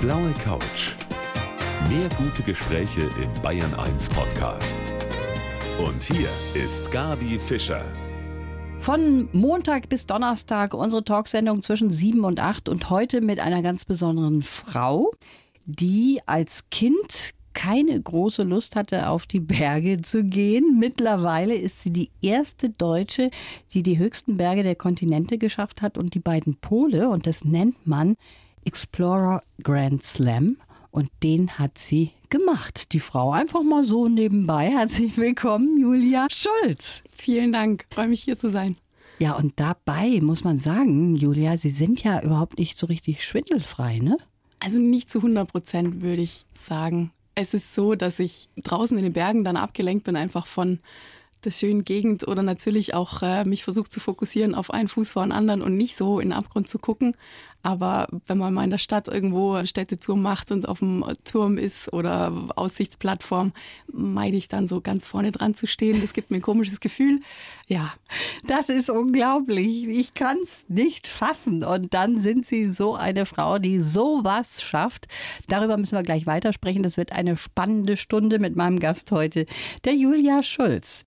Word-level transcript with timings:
blaue 0.00 0.32
Couch. 0.42 0.94
Mehr 1.90 2.08
gute 2.16 2.42
Gespräche 2.42 3.02
im 3.22 3.42
Bayern 3.42 3.74
1 3.74 4.08
Podcast. 4.08 4.78
Und 5.78 6.02
hier 6.02 6.30
ist 6.54 6.90
Gabi 6.90 7.38
Fischer. 7.38 7.84
Von 8.78 9.28
Montag 9.32 9.90
bis 9.90 10.06
Donnerstag 10.06 10.72
unsere 10.72 11.04
Talksendung 11.04 11.60
zwischen 11.60 11.90
7 11.90 12.24
und 12.24 12.40
8 12.40 12.70
und 12.70 12.88
heute 12.88 13.20
mit 13.20 13.40
einer 13.40 13.60
ganz 13.60 13.84
besonderen 13.84 14.40
Frau, 14.40 15.12
die 15.66 16.20
als 16.24 16.70
Kind 16.70 17.34
keine 17.52 18.00
große 18.00 18.42
Lust 18.42 18.76
hatte, 18.76 19.06
auf 19.06 19.26
die 19.26 19.40
Berge 19.40 20.00
zu 20.00 20.24
gehen. 20.24 20.78
Mittlerweile 20.78 21.54
ist 21.54 21.82
sie 21.82 21.92
die 21.92 22.10
erste 22.22 22.70
Deutsche, 22.70 23.30
die 23.74 23.82
die 23.82 23.98
höchsten 23.98 24.38
Berge 24.38 24.62
der 24.62 24.76
Kontinente 24.76 25.36
geschafft 25.36 25.82
hat 25.82 25.98
und 25.98 26.14
die 26.14 26.20
beiden 26.20 26.56
Pole. 26.56 27.10
Und 27.10 27.26
das 27.26 27.44
nennt 27.44 27.86
man 27.86 28.16
Explorer 28.64 29.42
Grand 29.62 30.02
Slam. 30.02 30.56
Und 30.90 31.08
den 31.22 31.58
hat 31.58 31.78
sie 31.78 32.10
gemacht. 32.30 32.92
Die 32.92 33.00
Frau 33.00 33.30
einfach 33.32 33.62
mal 33.62 33.84
so 33.84 34.08
nebenbei. 34.08 34.70
Herzlich 34.70 35.16
willkommen, 35.16 35.78
Julia 35.78 36.26
Schulz. 36.30 37.02
Vielen 37.14 37.52
Dank. 37.52 37.86
Freue 37.90 38.08
mich 38.08 38.22
hier 38.22 38.38
zu 38.38 38.50
sein. 38.50 38.76
Ja, 39.20 39.34
und 39.34 39.60
dabei 39.60 40.18
muss 40.22 40.44
man 40.44 40.58
sagen, 40.58 41.14
Julia, 41.14 41.58
Sie 41.58 41.70
sind 41.70 42.02
ja 42.02 42.22
überhaupt 42.22 42.58
nicht 42.58 42.78
so 42.78 42.86
richtig 42.86 43.22
schwindelfrei, 43.22 43.98
ne? 43.98 44.16
Also 44.60 44.78
nicht 44.78 45.10
zu 45.10 45.18
100 45.18 45.50
Prozent, 45.50 46.02
würde 46.02 46.22
ich 46.22 46.46
sagen. 46.66 47.12
Es 47.34 47.54
ist 47.54 47.74
so, 47.74 47.94
dass 47.94 48.18
ich 48.18 48.48
draußen 48.62 48.96
in 48.96 49.04
den 49.04 49.12
Bergen 49.12 49.44
dann 49.44 49.56
abgelenkt 49.56 50.04
bin, 50.04 50.16
einfach 50.16 50.46
von 50.46 50.80
der 51.44 51.50
schönen 51.50 51.84
Gegend 51.84 52.26
oder 52.28 52.42
natürlich 52.42 52.94
auch 52.94 53.22
äh, 53.22 53.44
mich 53.44 53.64
versucht 53.64 53.92
zu 53.92 54.00
fokussieren 54.00 54.54
auf 54.54 54.70
einen 54.70 54.88
Fuß 54.88 55.12
vor 55.12 55.22
den 55.22 55.32
anderen 55.32 55.62
und 55.62 55.76
nicht 55.76 55.96
so 55.96 56.20
in 56.20 56.30
den 56.30 56.38
Abgrund 56.38 56.68
zu 56.68 56.78
gucken. 56.78 57.16
Aber 57.62 58.08
wenn 58.26 58.38
man 58.38 58.54
mal 58.54 58.64
in 58.64 58.70
der 58.70 58.78
Stadt 58.78 59.06
irgendwo 59.08 59.62
Städtetour 59.66 60.16
macht 60.16 60.50
und 60.50 60.66
auf 60.66 60.78
dem 60.78 61.04
Turm 61.24 61.58
ist 61.58 61.92
oder 61.92 62.32
Aussichtsplattform, 62.56 63.52
meide 63.92 64.36
ich 64.36 64.48
dann 64.48 64.66
so 64.66 64.80
ganz 64.80 65.06
vorne 65.06 65.30
dran 65.30 65.54
zu 65.54 65.66
stehen. 65.66 66.00
Das 66.00 66.14
gibt 66.14 66.30
mir 66.30 66.38
ein 66.38 66.42
komisches 66.42 66.80
Gefühl. 66.80 67.20
Ja. 67.66 67.92
Das 68.46 68.70
ist 68.70 68.88
unglaublich. 68.88 69.86
Ich 69.86 70.14
kann 70.14 70.38
es 70.42 70.64
nicht 70.68 71.06
fassen. 71.06 71.62
Und 71.62 71.92
dann 71.92 72.18
sind 72.18 72.46
Sie 72.46 72.68
so 72.68 72.94
eine 72.94 73.26
Frau, 73.26 73.58
die 73.58 73.78
sowas 73.80 74.62
schafft. 74.62 75.06
Darüber 75.48 75.76
müssen 75.76 75.96
wir 75.96 76.02
gleich 76.02 76.26
weitersprechen. 76.26 76.82
Das 76.82 76.96
wird 76.96 77.12
eine 77.12 77.36
spannende 77.36 77.98
Stunde 77.98 78.38
mit 78.38 78.56
meinem 78.56 78.80
Gast 78.80 79.12
heute, 79.12 79.44
der 79.84 79.94
Julia 79.94 80.42
Schulz. 80.42 81.04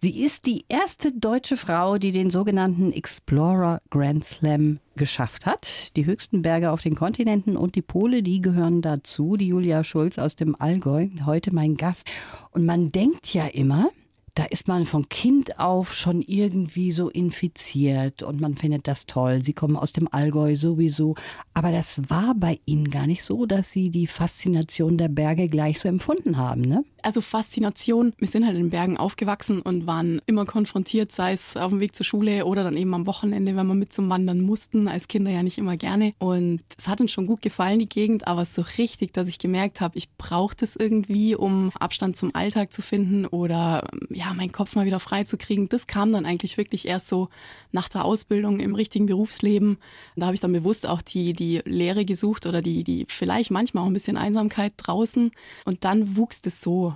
Sie 0.00 0.22
ist 0.22 0.46
die 0.46 0.64
erste 0.68 1.10
deutsche 1.10 1.56
Frau, 1.56 1.98
die 1.98 2.12
den 2.12 2.30
sogenannten 2.30 2.92
Explorer 2.92 3.82
Grand 3.90 4.24
Slam 4.24 4.78
geschafft 4.94 5.44
hat. 5.44 5.96
Die 5.96 6.06
höchsten 6.06 6.40
Berge 6.40 6.70
auf 6.70 6.82
den 6.82 6.94
Kontinenten 6.94 7.56
und 7.56 7.74
die 7.74 7.82
Pole, 7.82 8.22
die 8.22 8.40
gehören 8.40 8.80
dazu. 8.80 9.36
Die 9.36 9.48
Julia 9.48 9.82
Schulz 9.82 10.16
aus 10.20 10.36
dem 10.36 10.54
Allgäu, 10.60 11.08
heute 11.26 11.52
mein 11.52 11.76
Gast. 11.76 12.06
Und 12.52 12.64
man 12.64 12.92
denkt 12.92 13.34
ja 13.34 13.48
immer, 13.48 13.90
da 14.38 14.44
ist 14.44 14.68
man 14.68 14.84
von 14.84 15.08
Kind 15.08 15.58
auf 15.58 15.92
schon 15.92 16.22
irgendwie 16.22 16.92
so 16.92 17.08
infiziert 17.08 18.22
und 18.22 18.40
man 18.40 18.54
findet 18.54 18.86
das 18.86 19.06
toll. 19.06 19.42
Sie 19.42 19.52
kommen 19.52 19.76
aus 19.76 19.92
dem 19.92 20.06
Allgäu 20.12 20.54
sowieso. 20.54 21.16
Aber 21.54 21.72
das 21.72 22.00
war 22.08 22.36
bei 22.36 22.60
Ihnen 22.64 22.88
gar 22.88 23.08
nicht 23.08 23.24
so, 23.24 23.46
dass 23.46 23.72
Sie 23.72 23.90
die 23.90 24.06
Faszination 24.06 24.96
der 24.96 25.08
Berge 25.08 25.48
gleich 25.48 25.80
so 25.80 25.88
empfunden 25.88 26.36
haben, 26.36 26.60
ne? 26.60 26.84
Also 27.02 27.20
Faszination. 27.20 28.12
Wir 28.18 28.28
sind 28.28 28.44
halt 28.44 28.56
in 28.56 28.64
den 28.64 28.70
Bergen 28.70 28.96
aufgewachsen 28.96 29.60
und 29.62 29.86
waren 29.86 30.20
immer 30.26 30.46
konfrontiert, 30.46 31.12
sei 31.12 31.32
es 31.32 31.56
auf 31.56 31.70
dem 31.70 31.80
Weg 31.80 31.94
zur 31.94 32.04
Schule 32.04 32.44
oder 32.44 32.64
dann 32.64 32.76
eben 32.76 32.92
am 32.92 33.06
Wochenende, 33.06 33.56
wenn 33.56 33.66
wir 33.66 33.74
mit 33.74 33.92
zum 33.92 34.10
Wandern 34.10 34.40
mussten. 34.40 34.88
Als 34.88 35.08
Kinder 35.08 35.30
ja 35.30 35.42
nicht 35.42 35.58
immer 35.58 35.76
gerne. 35.76 36.12
Und 36.18 36.60
es 36.76 36.88
hat 36.88 37.00
uns 37.00 37.12
schon 37.12 37.26
gut 37.26 37.40
gefallen, 37.40 37.78
die 37.78 37.88
Gegend, 37.88 38.26
aber 38.26 38.44
so 38.44 38.64
richtig, 38.78 39.12
dass 39.12 39.28
ich 39.28 39.38
gemerkt 39.38 39.80
habe, 39.80 39.96
ich 39.96 40.10
brauche 40.16 40.56
das 40.56 40.76
irgendwie, 40.76 41.34
um 41.34 41.70
Abstand 41.78 42.16
zum 42.16 42.34
Alltag 42.34 42.72
zu 42.72 42.82
finden 42.82 43.26
oder 43.26 43.88
ja, 44.10 44.27
meinen 44.34 44.52
Kopf 44.52 44.74
mal 44.76 44.86
wieder 44.86 45.00
frei 45.00 45.24
zu 45.24 45.36
kriegen. 45.36 45.68
Das 45.68 45.86
kam 45.86 46.12
dann 46.12 46.26
eigentlich 46.26 46.56
wirklich 46.56 46.86
erst 46.86 47.08
so 47.08 47.28
nach 47.72 47.88
der 47.88 48.04
Ausbildung 48.04 48.60
im 48.60 48.74
richtigen 48.74 49.06
Berufsleben. 49.06 49.78
Da 50.16 50.26
habe 50.26 50.34
ich 50.34 50.40
dann 50.40 50.52
bewusst 50.52 50.86
auch 50.86 51.02
die, 51.02 51.32
die 51.32 51.62
Lehre 51.64 52.04
gesucht 52.04 52.46
oder 52.46 52.62
die, 52.62 52.84
die 52.84 53.06
vielleicht 53.08 53.50
manchmal 53.50 53.84
auch 53.84 53.88
ein 53.88 53.94
bisschen 53.94 54.16
Einsamkeit 54.16 54.74
draußen. 54.76 55.30
Und 55.64 55.84
dann 55.84 56.16
wuchs 56.16 56.42
das 56.42 56.60
so 56.60 56.94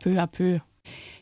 peu 0.00 0.20
à 0.20 0.26
peu. 0.26 0.60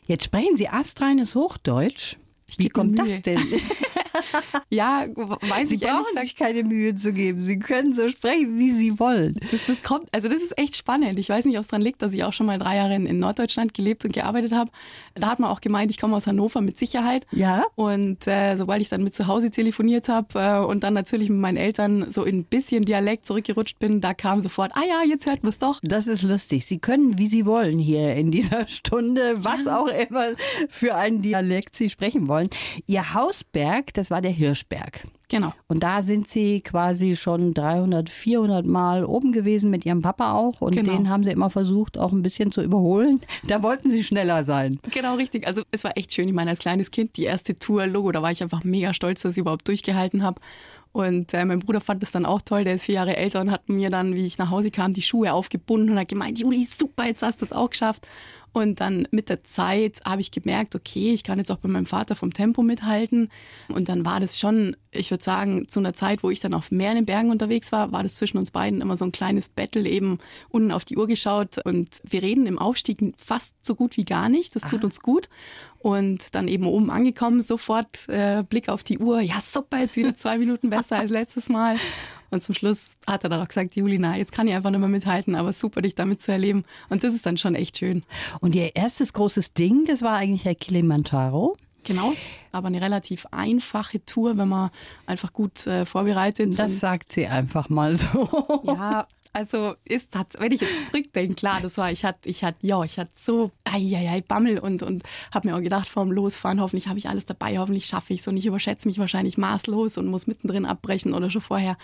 Jetzt 0.05 0.25
sprechen 0.25 0.57
Sie 0.57 0.67
astreines 0.67 1.35
Hochdeutsch. 1.35 2.17
Wie 2.57 2.69
kommt 2.69 2.99
das 2.99 3.21
denn? 3.21 3.39
ja, 4.69 5.05
weiß 5.15 5.69
Sie 5.69 5.75
ich 5.75 5.81
brauchen 5.81 6.17
sich 6.21 6.35
keine 6.35 6.63
Mühe 6.63 6.95
zu 6.95 7.13
geben. 7.13 7.43
Sie 7.43 7.59
können 7.59 7.93
so 7.93 8.07
sprechen, 8.07 8.57
wie 8.57 8.71
Sie 8.71 8.99
wollen. 8.99 9.35
Das, 9.51 9.61
das, 9.67 9.83
kommt, 9.83 10.07
also 10.11 10.27
das 10.27 10.41
ist 10.41 10.57
echt 10.57 10.75
spannend. 10.75 11.19
Ich 11.19 11.29
weiß 11.29 11.45
nicht, 11.45 11.57
ob 11.57 11.61
es 11.61 11.67
daran 11.67 11.81
liegt, 11.81 12.01
dass 12.01 12.13
ich 12.13 12.23
auch 12.23 12.33
schon 12.33 12.45
mal 12.45 12.57
drei 12.57 12.77
Jahre 12.77 12.95
in, 12.95 13.05
in 13.05 13.19
Norddeutschland 13.19 13.73
gelebt 13.73 14.05
und 14.05 14.13
gearbeitet 14.13 14.51
habe. 14.51 14.71
Da 15.15 15.29
hat 15.29 15.39
man 15.39 15.49
auch 15.49 15.61
gemeint, 15.61 15.91
ich 15.91 15.99
komme 15.99 16.15
aus 16.15 16.27
Hannover 16.27 16.61
mit 16.61 16.77
Sicherheit. 16.77 17.25
Ja. 17.31 17.65
Und 17.75 18.27
äh, 18.27 18.55
sobald 18.57 18.81
ich 18.81 18.89
dann 18.89 19.03
mit 19.03 19.13
zu 19.13 19.27
Hause 19.27 19.51
telefoniert 19.51 20.09
habe 20.09 20.39
äh, 20.39 20.65
und 20.65 20.83
dann 20.83 20.93
natürlich 20.93 21.29
mit 21.29 21.39
meinen 21.39 21.57
Eltern 21.57 22.11
so 22.11 22.23
in 22.23 22.39
ein 22.39 22.43
bisschen 22.45 22.85
Dialekt 22.85 23.25
zurückgerutscht 23.25 23.79
bin, 23.79 24.01
da 24.01 24.13
kam 24.13 24.41
sofort, 24.41 24.71
ah 24.75 24.83
ja, 24.87 25.03
jetzt 25.07 25.25
hört 25.25 25.43
man 25.43 25.51
es 25.51 25.59
doch. 25.59 25.79
Das 25.83 26.07
ist 26.07 26.23
lustig. 26.23 26.65
Sie 26.65 26.79
können, 26.79 27.17
wie 27.17 27.27
Sie 27.27 27.45
wollen, 27.45 27.77
hier 27.77 28.15
in 28.15 28.31
dieser 28.31 28.67
Stunde, 28.67 29.43
was 29.43 29.67
auch 29.67 29.87
immer 29.87 30.27
für 30.69 30.95
einen 30.95 31.21
Dialekt 31.21 31.75
Sie 31.75 31.89
sprechen 31.89 32.27
wollen. 32.27 32.49
Ihr 32.87 33.13
Hausberg, 33.13 33.93
das 33.93 34.00
war 34.09 34.21
der 34.21 34.31
Hirschberg. 34.31 35.03
Genau. 35.29 35.53
Und 35.67 35.83
da 35.83 36.01
sind 36.01 36.27
Sie 36.27 36.61
quasi 36.61 37.15
schon 37.15 37.53
300, 37.53 38.09
400 38.09 38.65
Mal 38.65 39.05
oben 39.05 39.31
gewesen 39.31 39.69
mit 39.69 39.85
Ihrem 39.85 40.01
Papa 40.01 40.33
auch. 40.33 40.59
Und 40.61 40.75
Genau. 40.75 40.91
den 40.93 41.09
haben 41.09 41.23
Sie 41.23 41.29
immer 41.29 41.49
versucht, 41.49 41.97
auch 41.97 42.11
ein 42.11 42.21
bisschen 42.21 42.51
zu 42.51 42.61
überholen. 42.61 43.21
Da 43.47 43.61
wollten 43.63 43.89
Sie 43.89 44.03
schneller 44.03 44.43
sein. 44.43 44.79
Genau, 44.91 45.15
richtig. 45.15 45.45
Also 45.47 45.61
es 45.71 45.83
war 45.83 45.97
echt 45.97 46.13
schön. 46.13 46.27
Ich 46.27 46.33
meine, 46.33 46.49
als 46.49 46.59
kleines 46.59 46.91
Kind, 46.91 47.15
die 47.17 47.23
erste 47.23 47.55
Tour, 47.55 47.85
Logo, 47.87 48.11
da 48.11 48.21
war 48.21 48.31
ich 48.31 48.41
einfach 48.43 48.63
mega 48.63 48.93
stolz, 48.93 49.21
dass 49.21 49.33
ich 49.33 49.39
überhaupt 49.39 49.67
durchgehalten 49.67 50.23
habe. 50.23 50.41
Und 50.93 51.33
äh, 51.33 51.45
mein 51.45 51.59
Bruder 51.59 51.79
fand 51.79 52.03
das 52.03 52.11
dann 52.11 52.25
auch 52.25 52.41
toll, 52.41 52.65
der 52.65 52.75
ist 52.75 52.83
vier 52.83 52.95
Jahre 52.95 53.15
älter 53.15 53.39
und 53.39 53.49
hat 53.51 53.69
mir 53.69 53.89
dann, 53.89 54.13
wie 54.15 54.25
ich 54.25 54.37
nach 54.37 54.49
Hause 54.49 54.71
kam, 54.71 54.91
die 54.93 55.01
Schuhe 55.01 55.31
aufgebunden 55.31 55.91
und 55.91 55.97
hat 55.99 56.09
gemeint, 56.09 56.37
Juli, 56.39 56.67
super, 56.77 57.05
jetzt 57.05 57.23
hast 57.23 57.39
du 57.39 57.45
es 57.45 57.53
auch 57.53 57.69
geschafft. 57.69 58.05
Und 58.53 58.81
dann 58.81 59.07
mit 59.11 59.29
der 59.29 59.43
Zeit 59.43 60.01
habe 60.05 60.21
ich 60.21 60.31
gemerkt, 60.31 60.75
okay, 60.75 61.13
ich 61.13 61.23
kann 61.23 61.39
jetzt 61.39 61.51
auch 61.51 61.57
bei 61.57 61.69
meinem 61.69 61.85
Vater 61.85 62.15
vom 62.15 62.33
Tempo 62.33 62.63
mithalten. 62.63 63.29
Und 63.69 63.87
dann 63.87 64.03
war 64.05 64.19
das 64.19 64.39
schon, 64.39 64.75
ich 64.91 65.09
würde 65.09 65.23
sagen, 65.23 65.69
zu 65.69 65.79
einer 65.79 65.93
Zeit, 65.93 66.21
wo 66.21 66.29
ich 66.29 66.41
dann 66.41 66.53
auf 66.53 66.69
mehr 66.69 66.89
in 66.91 66.97
den 66.97 67.05
Bergen 67.05 67.29
unterwegs 67.29 67.71
war, 67.71 67.91
war 67.93 68.03
das 68.03 68.15
zwischen 68.15 68.37
uns 68.37 68.51
beiden 68.51 68.81
immer 68.81 68.97
so 68.97 69.05
ein 69.05 69.13
kleines 69.13 69.47
Battle, 69.47 69.87
eben 69.87 70.19
unten 70.49 70.71
auf 70.71 70.83
die 70.83 70.97
Uhr 70.97 71.07
geschaut. 71.07 71.59
Und 71.63 72.01
wir 72.03 72.21
reden 72.21 72.45
im 72.45 72.59
Aufstieg 72.59 72.99
fast 73.17 73.53
so 73.63 73.75
gut 73.75 73.95
wie 73.95 74.03
gar 74.03 74.27
nicht. 74.27 74.55
Das 74.55 74.63
tut 74.63 74.83
uns 74.83 74.99
gut. 75.01 75.29
Und 75.79 76.35
dann 76.35 76.47
eben 76.47 76.65
oben 76.65 76.91
angekommen, 76.91 77.41
sofort 77.41 78.07
äh, 78.09 78.43
Blick 78.47 78.69
auf 78.69 78.83
die 78.83 78.99
Uhr. 78.99 79.21
Ja, 79.21 79.39
super, 79.41 79.79
jetzt 79.79 79.95
wieder 79.95 80.15
zwei 80.15 80.37
Minuten 80.37 80.69
besser 80.69 80.97
als 80.97 81.09
letztes 81.09 81.49
Mal. 81.49 81.77
Und 82.31 82.41
zum 82.41 82.55
Schluss 82.55 82.97
hat 83.05 83.23
er 83.23 83.29
dann 83.29 83.41
auch 83.41 83.47
gesagt, 83.47 83.75
Julina, 83.75 84.17
jetzt 84.17 84.31
kann 84.31 84.47
ich 84.47 84.53
einfach 84.53 84.71
nicht 84.71 84.79
mehr 84.79 84.89
mithalten, 84.89 85.35
aber 85.35 85.53
super, 85.53 85.81
dich 85.81 85.95
damit 85.95 86.21
zu 86.21 86.31
erleben. 86.31 86.63
Und 86.89 87.03
das 87.03 87.13
ist 87.13 87.25
dann 87.25 87.37
schon 87.37 87.55
echt 87.55 87.77
schön. 87.77 88.03
Und 88.39 88.55
Ihr 88.55 88.75
erstes 88.75 89.13
großes 89.13 89.53
Ding, 89.53 89.85
das 89.85 90.01
war 90.01 90.15
eigentlich 90.15 90.43
der 90.43 90.55
Kilimanjaro. 90.55 91.57
Genau, 91.83 92.13
aber 92.51 92.67
eine 92.67 92.79
relativ 92.79 93.25
einfache 93.31 94.05
Tour, 94.05 94.37
wenn 94.37 94.47
man 94.47 94.69
einfach 95.07 95.33
gut 95.33 95.65
äh, 95.65 95.85
vorbereitet. 95.85 96.57
Das 96.57 96.79
sagt 96.79 97.11
sie 97.11 97.27
einfach 97.27 97.69
mal 97.69 97.95
so. 97.95 98.29
Ja, 98.65 99.07
also 99.33 99.75
ist 99.85 100.13
das, 100.13 100.25
wenn 100.37 100.51
ich 100.51 100.61
jetzt 100.61 100.87
zurückdenke, 100.87 101.35
klar, 101.35 101.59
das 101.61 101.77
war, 101.77 101.91
ich 101.91 102.03
hatte, 102.03 102.27
ich 102.27 102.43
hatte, 102.43 102.57
ja, 102.61 102.83
ich 102.83 102.99
hatte 102.99 103.11
so, 103.15 103.51
ei, 103.63 104.21
Bammel 104.27 104.59
und, 104.59 104.83
und 104.83 105.03
habe 105.33 105.47
mir 105.47 105.55
auch 105.55 105.61
gedacht, 105.61 105.87
vorm 105.87 106.11
Losfahren, 106.11 106.59
hoffentlich 106.59 106.87
habe 106.87 106.99
ich 106.99 107.07
alles 107.07 107.25
dabei, 107.25 107.57
hoffentlich 107.57 107.85
schaffe 107.85 108.13
ich 108.13 108.19
es 108.19 108.27
und 108.27 108.35
ich 108.35 108.45
überschätze 108.45 108.87
mich 108.89 108.99
wahrscheinlich 108.99 109.37
maßlos 109.37 109.97
und 109.97 110.07
muss 110.07 110.27
mittendrin 110.27 110.65
abbrechen 110.65 111.13
oder 111.13 111.31
schon 111.31 111.41
vorher. 111.41 111.77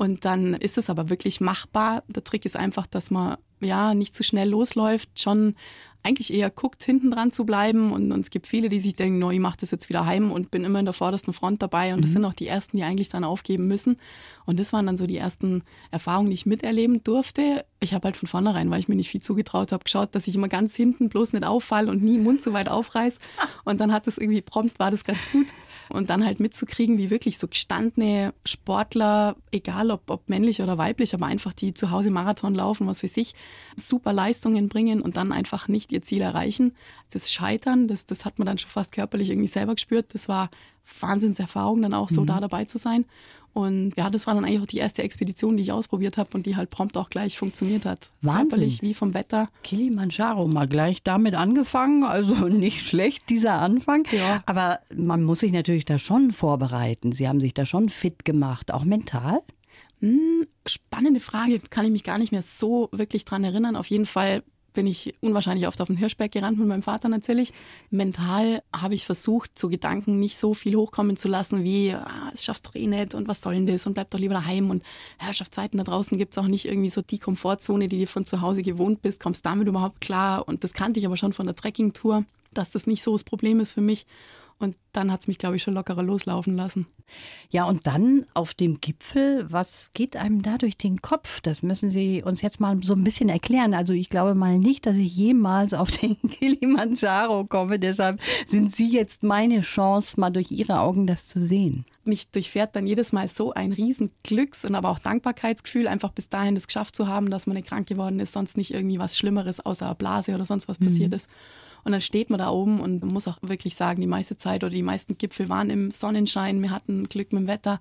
Und 0.00 0.24
dann 0.24 0.54
ist 0.54 0.78
es 0.78 0.88
aber 0.88 1.10
wirklich 1.10 1.42
machbar. 1.42 2.04
Der 2.08 2.24
Trick 2.24 2.46
ist 2.46 2.56
einfach, 2.56 2.86
dass 2.86 3.10
man 3.10 3.36
ja 3.60 3.92
nicht 3.92 4.14
zu 4.14 4.22
schnell 4.22 4.48
losläuft, 4.48 5.20
schon 5.20 5.56
eigentlich 6.02 6.32
eher 6.32 6.48
guckt, 6.48 6.82
hinten 6.82 7.10
dran 7.10 7.32
zu 7.32 7.44
bleiben. 7.44 7.92
Und, 7.92 8.10
und 8.10 8.20
es 8.20 8.30
gibt 8.30 8.46
viele, 8.46 8.70
die 8.70 8.80
sich 8.80 8.96
denken, 8.96 9.18
no, 9.18 9.30
ich 9.30 9.40
mache 9.40 9.58
das 9.60 9.72
jetzt 9.72 9.90
wieder 9.90 10.06
heim 10.06 10.32
und 10.32 10.50
bin 10.50 10.64
immer 10.64 10.78
in 10.78 10.86
der 10.86 10.94
vordersten 10.94 11.34
Front 11.34 11.60
dabei. 11.60 11.92
Und 11.92 12.02
das 12.02 12.12
sind 12.12 12.24
auch 12.24 12.32
die 12.32 12.46
ersten, 12.46 12.78
die 12.78 12.82
eigentlich 12.82 13.10
dann 13.10 13.24
aufgeben 13.24 13.66
müssen. 13.66 13.98
Und 14.46 14.58
das 14.58 14.72
waren 14.72 14.86
dann 14.86 14.96
so 14.96 15.06
die 15.06 15.18
ersten 15.18 15.64
Erfahrungen, 15.90 16.30
die 16.30 16.34
ich 16.34 16.46
miterleben 16.46 17.04
durfte. 17.04 17.66
Ich 17.80 17.92
habe 17.92 18.06
halt 18.06 18.16
von 18.16 18.26
vornherein, 18.26 18.70
weil 18.70 18.80
ich 18.80 18.88
mir 18.88 18.96
nicht 18.96 19.10
viel 19.10 19.20
zugetraut 19.20 19.70
habe, 19.70 19.84
geschaut, 19.84 20.14
dass 20.14 20.26
ich 20.26 20.34
immer 20.34 20.48
ganz 20.48 20.74
hinten 20.74 21.10
bloß 21.10 21.34
nicht 21.34 21.44
auffalle 21.44 21.90
und 21.90 22.02
nie 22.02 22.14
den 22.14 22.24
Mund 22.24 22.40
so 22.40 22.54
weit 22.54 22.70
aufreiß. 22.70 23.18
Und 23.66 23.82
dann 23.82 23.92
hat 23.92 24.06
das 24.06 24.16
irgendwie 24.16 24.40
prompt, 24.40 24.78
war 24.78 24.90
das 24.90 25.04
ganz 25.04 25.18
gut. 25.30 25.46
Und 25.92 26.10
dann 26.10 26.24
halt 26.24 26.40
mitzukriegen, 26.40 26.98
wie 26.98 27.10
wirklich 27.10 27.38
so 27.38 27.48
gestandene 27.48 28.32
Sportler, 28.44 29.36
egal 29.50 29.90
ob, 29.90 30.08
ob 30.10 30.28
männlich 30.28 30.62
oder 30.62 30.78
weiblich, 30.78 31.14
aber 31.14 31.26
einfach 31.26 31.52
die 31.52 31.74
zu 31.74 31.90
Hause 31.90 32.10
Marathon 32.10 32.54
laufen, 32.54 32.86
was 32.86 33.00
für 33.00 33.08
sich, 33.08 33.34
super 33.76 34.12
Leistungen 34.12 34.68
bringen 34.68 35.02
und 35.02 35.16
dann 35.16 35.32
einfach 35.32 35.68
nicht 35.68 35.92
ihr 35.92 36.02
Ziel 36.02 36.22
erreichen. 36.22 36.74
Das 37.12 37.32
Scheitern, 37.32 37.88
das, 37.88 38.06
das 38.06 38.24
hat 38.24 38.38
man 38.38 38.46
dann 38.46 38.58
schon 38.58 38.70
fast 38.70 38.92
körperlich 38.92 39.30
irgendwie 39.30 39.48
selber 39.48 39.74
gespürt. 39.74 40.14
Das 40.14 40.28
war 40.28 40.50
Wahnsinnserfahrung, 41.00 41.82
dann 41.82 41.94
auch 41.94 42.08
so 42.08 42.24
da 42.24 42.40
dabei 42.40 42.64
zu 42.64 42.78
sein. 42.78 43.04
Und 43.52 43.94
ja, 43.96 44.10
das 44.10 44.26
war 44.26 44.34
dann 44.34 44.44
eigentlich 44.44 44.60
auch 44.60 44.66
die 44.66 44.78
erste 44.78 45.02
Expedition, 45.02 45.56
die 45.56 45.62
ich 45.64 45.72
ausprobiert 45.72 46.18
habe 46.18 46.30
und 46.34 46.46
die 46.46 46.56
halt 46.56 46.70
prompt 46.70 46.96
auch 46.96 47.10
gleich 47.10 47.38
funktioniert 47.38 47.84
hat. 47.84 48.10
Wahnsinn. 48.22 48.48
Körperlich 48.48 48.82
wie 48.82 48.94
vom 48.94 49.14
Wetter. 49.14 49.48
Kilimanjaro, 49.62 50.46
mal 50.46 50.68
gleich 50.68 51.02
damit 51.02 51.34
angefangen. 51.34 52.04
Also 52.04 52.34
nicht 52.48 52.86
schlecht, 52.86 53.28
dieser 53.28 53.60
Anfang. 53.60 54.06
Ja. 54.12 54.42
Aber 54.46 54.80
man 54.94 55.24
muss 55.24 55.40
sich 55.40 55.52
natürlich 55.52 55.84
da 55.84 55.98
schon 55.98 56.32
vorbereiten. 56.32 57.12
Sie 57.12 57.28
haben 57.28 57.40
sich 57.40 57.54
da 57.54 57.66
schon 57.66 57.88
fit 57.88 58.24
gemacht, 58.24 58.72
auch 58.72 58.84
mental. 58.84 59.40
Hm, 60.00 60.46
spannende 60.66 61.20
Frage, 61.20 61.60
kann 61.70 61.84
ich 61.84 61.92
mich 61.92 62.04
gar 62.04 62.18
nicht 62.18 62.32
mehr 62.32 62.42
so 62.42 62.88
wirklich 62.92 63.24
dran 63.24 63.44
erinnern. 63.44 63.76
Auf 63.76 63.86
jeden 63.86 64.06
Fall 64.06 64.42
bin 64.72 64.86
ich 64.86 65.14
unwahrscheinlich 65.20 65.66
oft 65.66 65.80
auf 65.80 65.88
den 65.88 65.96
Hirschberg 65.96 66.32
gerannt 66.32 66.58
mit 66.58 66.68
meinem 66.68 66.82
Vater 66.82 67.08
natürlich. 67.08 67.52
Mental 67.90 68.62
habe 68.74 68.94
ich 68.94 69.04
versucht, 69.04 69.58
so 69.58 69.68
Gedanken 69.68 70.18
nicht 70.18 70.38
so 70.38 70.54
viel 70.54 70.76
hochkommen 70.76 71.16
zu 71.16 71.28
lassen 71.28 71.64
wie, 71.64 71.92
ah, 71.92 72.28
das 72.30 72.44
schaffst 72.44 72.66
du 72.66 72.78
eh 72.78 72.86
nicht 72.86 73.14
und 73.14 73.28
was 73.28 73.40
soll 73.40 73.54
denn 73.54 73.66
das 73.66 73.86
und 73.86 73.94
bleib 73.94 74.10
doch 74.10 74.18
lieber 74.18 74.34
daheim 74.34 74.70
und 74.70 74.82
Herrschaftszeiten 75.18 75.78
da 75.78 75.84
draußen 75.84 76.18
gibt 76.18 76.34
es 76.34 76.38
auch 76.38 76.46
nicht 76.46 76.66
irgendwie 76.66 76.88
so 76.88 77.02
die 77.02 77.18
Komfortzone, 77.18 77.88
die 77.88 78.00
du 78.00 78.06
von 78.06 78.24
zu 78.24 78.40
Hause 78.40 78.62
gewohnt 78.62 79.02
bist, 79.02 79.20
kommst 79.20 79.46
damit 79.46 79.68
überhaupt 79.68 80.00
klar? 80.00 80.46
Und 80.46 80.64
das 80.64 80.72
kannte 80.72 81.00
ich 81.00 81.06
aber 81.06 81.16
schon 81.16 81.32
von 81.32 81.46
der 81.46 81.56
Trekkingtour, 81.56 82.24
dass 82.52 82.70
das 82.70 82.86
nicht 82.86 83.02
so 83.02 83.12
das 83.12 83.24
Problem 83.24 83.60
ist 83.60 83.72
für 83.72 83.80
mich 83.80 84.06
und 84.60 84.76
dann 84.92 85.10
hat 85.10 85.20
es 85.20 85.28
mich, 85.28 85.38
glaube 85.38 85.56
ich, 85.56 85.62
schon 85.62 85.74
lockerer 85.74 86.02
loslaufen 86.02 86.54
lassen. 86.54 86.86
Ja, 87.48 87.64
und 87.64 87.86
dann 87.86 88.26
auf 88.34 88.54
dem 88.54 88.80
Gipfel, 88.80 89.46
was 89.50 89.92
geht 89.92 90.16
einem 90.16 90.42
da 90.42 90.58
durch 90.58 90.76
den 90.76 91.00
Kopf? 91.00 91.40
Das 91.40 91.62
müssen 91.62 91.88
Sie 91.90 92.22
uns 92.22 92.42
jetzt 92.42 92.60
mal 92.60 92.78
so 92.82 92.94
ein 92.94 93.02
bisschen 93.02 93.30
erklären. 93.30 93.72
Also 93.72 93.94
ich 93.94 94.10
glaube 94.10 94.34
mal 94.34 94.58
nicht, 94.58 94.86
dass 94.86 94.96
ich 94.96 95.16
jemals 95.16 95.72
auf 95.72 95.90
den 95.90 96.16
Kilimanjaro 96.30 97.46
komme. 97.46 97.78
Deshalb 97.78 98.20
sind 98.46 98.74
Sie 98.74 98.92
jetzt 98.92 99.22
meine 99.22 99.60
Chance, 99.60 100.20
mal 100.20 100.30
durch 100.30 100.50
Ihre 100.50 100.80
Augen 100.80 101.06
das 101.06 101.26
zu 101.26 101.40
sehen. 101.40 101.86
Mich 102.04 102.30
durchfährt 102.30 102.76
dann 102.76 102.86
jedes 102.86 103.12
Mal 103.12 103.28
so 103.28 103.52
ein 103.52 103.72
riesen 103.72 104.12
Glücks- 104.22 104.64
und 104.64 104.74
aber 104.74 104.90
auch 104.90 104.98
Dankbarkeitsgefühl, 104.98 105.88
einfach 105.88 106.12
bis 106.12 106.28
dahin 106.28 106.54
das 106.54 106.66
geschafft 106.66 106.94
zu 106.94 107.08
haben, 107.08 107.30
dass 107.30 107.46
man 107.46 107.56
nicht 107.56 107.68
krank 107.68 107.88
geworden 107.88 108.20
ist, 108.20 108.34
sonst 108.34 108.56
nicht 108.56 108.74
irgendwie 108.74 108.98
was 108.98 109.16
Schlimmeres 109.16 109.60
außer 109.60 109.94
Blase 109.94 110.34
oder 110.34 110.44
sonst 110.44 110.68
was 110.68 110.80
mhm. 110.80 110.84
passiert 110.86 111.14
ist. 111.14 111.28
Und 111.84 111.92
dann 111.92 112.00
steht 112.00 112.30
man 112.30 112.38
da 112.38 112.50
oben 112.50 112.80
und 112.80 113.04
muss 113.04 113.28
auch 113.28 113.38
wirklich 113.42 113.74
sagen, 113.74 114.00
die 114.00 114.06
meiste 114.06 114.36
Zeit 114.36 114.64
oder 114.64 114.72
die 114.72 114.82
meisten 114.82 115.18
Gipfel 115.18 115.48
waren 115.48 115.70
im 115.70 115.90
Sonnenschein. 115.90 116.62
Wir 116.62 116.70
hatten 116.70 117.08
Glück 117.08 117.32
mit 117.32 117.42
dem 117.42 117.48
Wetter. 117.48 117.80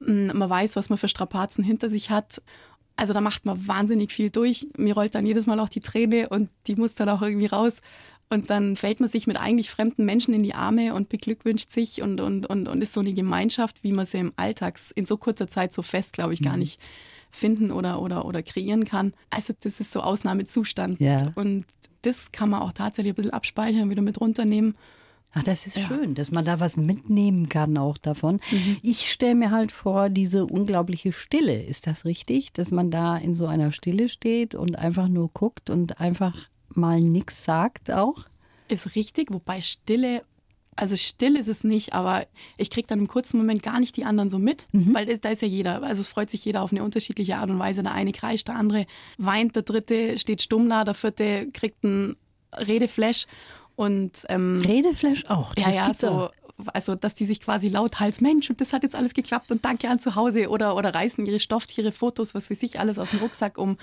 Mm, 0.00 0.28
man 0.36 0.50
weiß, 0.50 0.76
was 0.76 0.90
man 0.90 0.98
für 0.98 1.08
Strapazen 1.08 1.64
hinter 1.64 1.90
sich 1.90 2.10
hat. 2.10 2.42
Also 2.96 3.12
da 3.12 3.20
macht 3.20 3.44
man 3.46 3.66
wahnsinnig 3.66 4.12
viel 4.12 4.30
durch. 4.30 4.66
Mir 4.76 4.94
rollt 4.94 5.14
dann 5.14 5.26
jedes 5.26 5.46
Mal 5.46 5.60
auch 5.60 5.68
die 5.68 5.80
Träne 5.80 6.28
und 6.28 6.50
die 6.66 6.76
muss 6.76 6.94
dann 6.94 7.08
auch 7.08 7.22
irgendwie 7.22 7.46
raus. 7.46 7.80
Und 8.28 8.48
dann 8.48 8.76
fällt 8.76 9.00
man 9.00 9.10
sich 9.10 9.26
mit 9.26 9.38
eigentlich 9.38 9.70
fremden 9.70 10.06
Menschen 10.06 10.32
in 10.32 10.42
die 10.42 10.54
Arme 10.54 10.94
und 10.94 11.10
beglückwünscht 11.10 11.70
sich 11.70 12.00
und, 12.00 12.18
und, 12.20 12.46
und, 12.46 12.66
und 12.66 12.82
ist 12.82 12.94
so 12.94 13.00
eine 13.00 13.12
Gemeinschaft, 13.12 13.84
wie 13.84 13.92
man 13.92 14.06
sie 14.06 14.18
im 14.18 14.32
Alltag 14.36 14.80
in 14.94 15.04
so 15.04 15.18
kurzer 15.18 15.48
Zeit 15.48 15.72
so 15.72 15.82
fest, 15.82 16.14
glaube 16.14 16.32
ich, 16.32 16.42
gar 16.42 16.54
mhm. 16.54 16.60
nicht 16.60 16.80
finden 17.30 17.70
oder, 17.70 18.00
oder, 18.00 18.24
oder 18.24 18.42
kreieren 18.42 18.84
kann. 18.84 19.12
Also 19.28 19.52
das 19.60 19.80
ist 19.80 19.92
so 19.92 20.00
Ausnahmezustand. 20.00 20.98
Ja. 21.00 21.32
Und 21.34 21.66
das 22.02 22.32
kann 22.32 22.50
man 22.50 22.62
auch 22.62 22.72
tatsächlich 22.72 23.12
ein 23.12 23.16
bisschen 23.16 23.32
abspeichern, 23.32 23.90
wieder 23.90 24.02
mit 24.02 24.20
runternehmen. 24.20 24.76
Ach, 25.34 25.42
das 25.42 25.66
ist 25.66 25.76
ja. 25.76 25.86
schön, 25.86 26.14
dass 26.14 26.30
man 26.30 26.44
da 26.44 26.60
was 26.60 26.76
mitnehmen 26.76 27.48
kann 27.48 27.78
auch 27.78 27.96
davon. 27.96 28.40
Mhm. 28.50 28.76
Ich 28.82 29.10
stelle 29.10 29.34
mir 29.34 29.50
halt 29.50 29.72
vor, 29.72 30.10
diese 30.10 30.44
unglaubliche 30.44 31.12
Stille. 31.12 31.62
Ist 31.62 31.86
das 31.86 32.04
richtig, 32.04 32.52
dass 32.52 32.70
man 32.70 32.90
da 32.90 33.16
in 33.16 33.34
so 33.34 33.46
einer 33.46 33.72
Stille 33.72 34.10
steht 34.10 34.54
und 34.54 34.78
einfach 34.78 35.08
nur 35.08 35.30
guckt 35.32 35.70
und 35.70 36.00
einfach 36.00 36.36
mal 36.68 37.00
nichts 37.00 37.44
sagt 37.44 37.90
auch? 37.90 38.26
Ist 38.68 38.94
richtig, 38.94 39.32
wobei 39.32 39.62
Stille 39.62 40.22
also 40.76 40.96
still 40.96 41.38
ist 41.38 41.48
es 41.48 41.64
nicht, 41.64 41.92
aber 41.92 42.26
ich 42.56 42.70
kriege 42.70 42.86
dann 42.86 42.98
im 42.98 43.08
kurzen 43.08 43.36
Moment 43.36 43.62
gar 43.62 43.78
nicht 43.78 43.96
die 43.96 44.04
anderen 44.04 44.30
so 44.30 44.38
mit, 44.38 44.66
mhm. 44.72 44.94
weil 44.94 45.06
da 45.18 45.28
ist 45.28 45.42
ja 45.42 45.48
jeder. 45.48 45.82
Also 45.82 46.00
es 46.00 46.08
freut 46.08 46.30
sich 46.30 46.44
jeder 46.44 46.62
auf 46.62 46.72
eine 46.72 46.82
unterschiedliche 46.82 47.36
Art 47.36 47.50
und 47.50 47.58
Weise. 47.58 47.82
Der 47.82 47.92
eine 47.92 48.12
kreischt, 48.12 48.48
der 48.48 48.56
andere 48.56 48.86
weint, 49.18 49.54
der 49.54 49.62
dritte 49.62 50.18
steht 50.18 50.40
stumm 50.40 50.68
da, 50.68 50.84
der 50.84 50.94
vierte 50.94 51.50
kriegt 51.52 51.84
einen 51.84 52.16
Redeflash. 52.54 53.26
Und, 53.76 54.24
ähm, 54.28 54.62
Redeflash 54.64 55.26
auch? 55.26 55.54
Ja, 55.56 55.70
ja, 55.70 55.94
so. 55.94 56.30
Also, 56.66 56.94
dass 56.94 57.14
die 57.14 57.24
sich 57.24 57.40
quasi 57.40 57.68
lauthals, 57.68 58.20
Mensch, 58.20 58.48
und 58.48 58.60
das 58.60 58.72
hat 58.72 58.82
jetzt 58.82 58.94
alles 58.94 59.14
geklappt 59.14 59.50
und 59.50 59.64
danke 59.64 59.88
an 59.88 59.98
zu 59.98 60.14
Hause 60.14 60.48
oder, 60.48 60.76
oder 60.76 60.94
reißen 60.94 61.26
ihre 61.26 61.40
Stofftiere, 61.40 61.90
Fotos, 61.90 62.34
was 62.34 62.50
weiß 62.50 62.62
ich, 62.62 62.78
alles 62.78 62.98
aus 62.98 63.10
dem 63.10 63.18
Rucksack, 63.18 63.58
um 63.58 63.78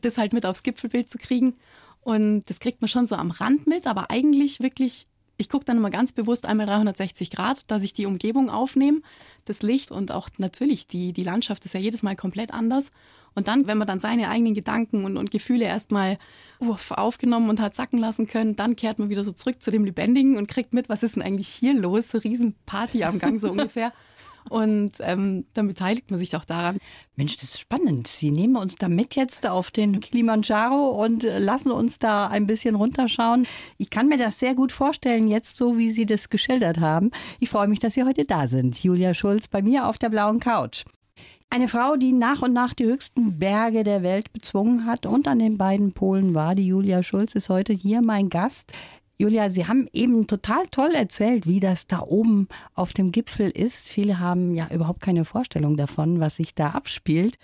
das 0.00 0.18
halt 0.18 0.32
mit 0.32 0.44
aufs 0.44 0.62
Gipfelbild 0.62 1.10
zu 1.10 1.18
kriegen. 1.18 1.54
Und 2.00 2.44
das 2.46 2.60
kriegt 2.60 2.80
man 2.80 2.88
schon 2.88 3.06
so 3.06 3.14
am 3.14 3.30
Rand 3.30 3.66
mit, 3.66 3.86
aber 3.86 4.10
eigentlich 4.10 4.60
wirklich 4.60 5.06
ich 5.36 5.48
gucke 5.48 5.64
dann 5.64 5.78
immer 5.78 5.90
ganz 5.90 6.12
bewusst 6.12 6.46
einmal 6.46 6.66
360 6.66 7.30
Grad, 7.30 7.64
dass 7.66 7.82
ich 7.82 7.92
die 7.92 8.06
Umgebung 8.06 8.50
aufnehme, 8.50 9.00
das 9.44 9.62
Licht 9.62 9.90
und 9.90 10.12
auch 10.12 10.28
natürlich 10.38 10.86
die, 10.86 11.12
die 11.12 11.24
Landschaft 11.24 11.64
ist 11.64 11.74
ja 11.74 11.80
jedes 11.80 12.02
Mal 12.02 12.16
komplett 12.16 12.52
anders. 12.52 12.90
Und 13.34 13.48
dann, 13.48 13.66
wenn 13.66 13.78
man 13.78 13.88
dann 13.88 13.98
seine 13.98 14.28
eigenen 14.28 14.54
Gedanken 14.54 15.04
und, 15.04 15.16
und 15.16 15.32
Gefühle 15.32 15.64
erstmal 15.64 16.18
aufgenommen 16.90 17.50
und 17.50 17.60
hat 17.60 17.74
sacken 17.74 17.98
lassen 17.98 18.28
können, 18.28 18.54
dann 18.54 18.76
kehrt 18.76 19.00
man 19.00 19.10
wieder 19.10 19.24
so 19.24 19.32
zurück 19.32 19.60
zu 19.60 19.72
dem 19.72 19.84
Lebendigen 19.84 20.36
und 20.36 20.46
kriegt 20.46 20.72
mit, 20.72 20.88
was 20.88 21.02
ist 21.02 21.16
denn 21.16 21.22
eigentlich 21.22 21.48
hier 21.48 21.74
los? 21.74 22.10
So 22.10 22.18
Riesenparty 22.18 23.02
am 23.02 23.18
Gang 23.18 23.40
so 23.40 23.50
ungefähr. 23.50 23.92
Und 24.50 24.92
ähm, 25.00 25.46
dann 25.54 25.68
beteiligt 25.68 26.10
man 26.10 26.18
sich 26.18 26.36
auch 26.36 26.44
daran. 26.44 26.78
Mensch, 27.16 27.36
das 27.36 27.50
ist 27.50 27.60
spannend. 27.60 28.06
Sie 28.06 28.30
nehmen 28.30 28.56
uns 28.56 28.76
da 28.76 28.88
mit 28.88 29.16
jetzt 29.16 29.46
auf 29.46 29.70
den 29.70 30.00
Kilimanjaro 30.00 31.02
und 31.02 31.22
lassen 31.22 31.70
uns 31.70 31.98
da 31.98 32.26
ein 32.26 32.46
bisschen 32.46 32.74
runterschauen. 32.74 33.46
Ich 33.78 33.90
kann 33.90 34.08
mir 34.08 34.18
das 34.18 34.38
sehr 34.38 34.54
gut 34.54 34.72
vorstellen, 34.72 35.28
jetzt 35.28 35.56
so 35.56 35.78
wie 35.78 35.90
Sie 35.90 36.06
das 36.06 36.28
geschildert 36.28 36.80
haben. 36.80 37.10
Ich 37.40 37.50
freue 37.50 37.68
mich, 37.68 37.78
dass 37.78 37.94
Sie 37.94 38.04
heute 38.04 38.24
da 38.24 38.48
sind. 38.48 38.82
Julia 38.82 39.14
Schulz 39.14 39.48
bei 39.48 39.62
mir 39.62 39.86
auf 39.86 39.98
der 39.98 40.10
blauen 40.10 40.40
Couch. 40.40 40.84
Eine 41.54 41.68
Frau, 41.68 41.94
die 41.94 42.12
nach 42.12 42.42
und 42.42 42.52
nach 42.52 42.74
die 42.74 42.84
höchsten 42.84 43.38
Berge 43.38 43.84
der 43.84 44.02
Welt 44.02 44.32
bezwungen 44.32 44.86
hat 44.86 45.06
und 45.06 45.28
an 45.28 45.38
den 45.38 45.56
beiden 45.56 45.92
Polen 45.92 46.34
war, 46.34 46.56
die 46.56 46.66
Julia 46.66 47.04
Schulz, 47.04 47.36
ist 47.36 47.48
heute 47.48 47.72
hier 47.72 48.02
mein 48.02 48.28
Gast. 48.28 48.72
Julia, 49.16 49.48
Sie 49.48 49.66
haben 49.66 49.88
eben 49.92 50.26
total 50.26 50.66
toll 50.68 50.92
erzählt, 50.94 51.46
wie 51.46 51.60
das 51.60 51.86
da 51.86 52.00
oben 52.00 52.48
auf 52.74 52.92
dem 52.92 53.12
Gipfel 53.12 53.50
ist. 53.50 53.88
Viele 53.88 54.18
haben 54.18 54.54
ja 54.54 54.68
überhaupt 54.72 55.00
keine 55.00 55.24
Vorstellung 55.24 55.76
davon, 55.76 56.18
was 56.18 56.36
sich 56.36 56.54
da 56.54 56.70
abspielt. 56.70 57.38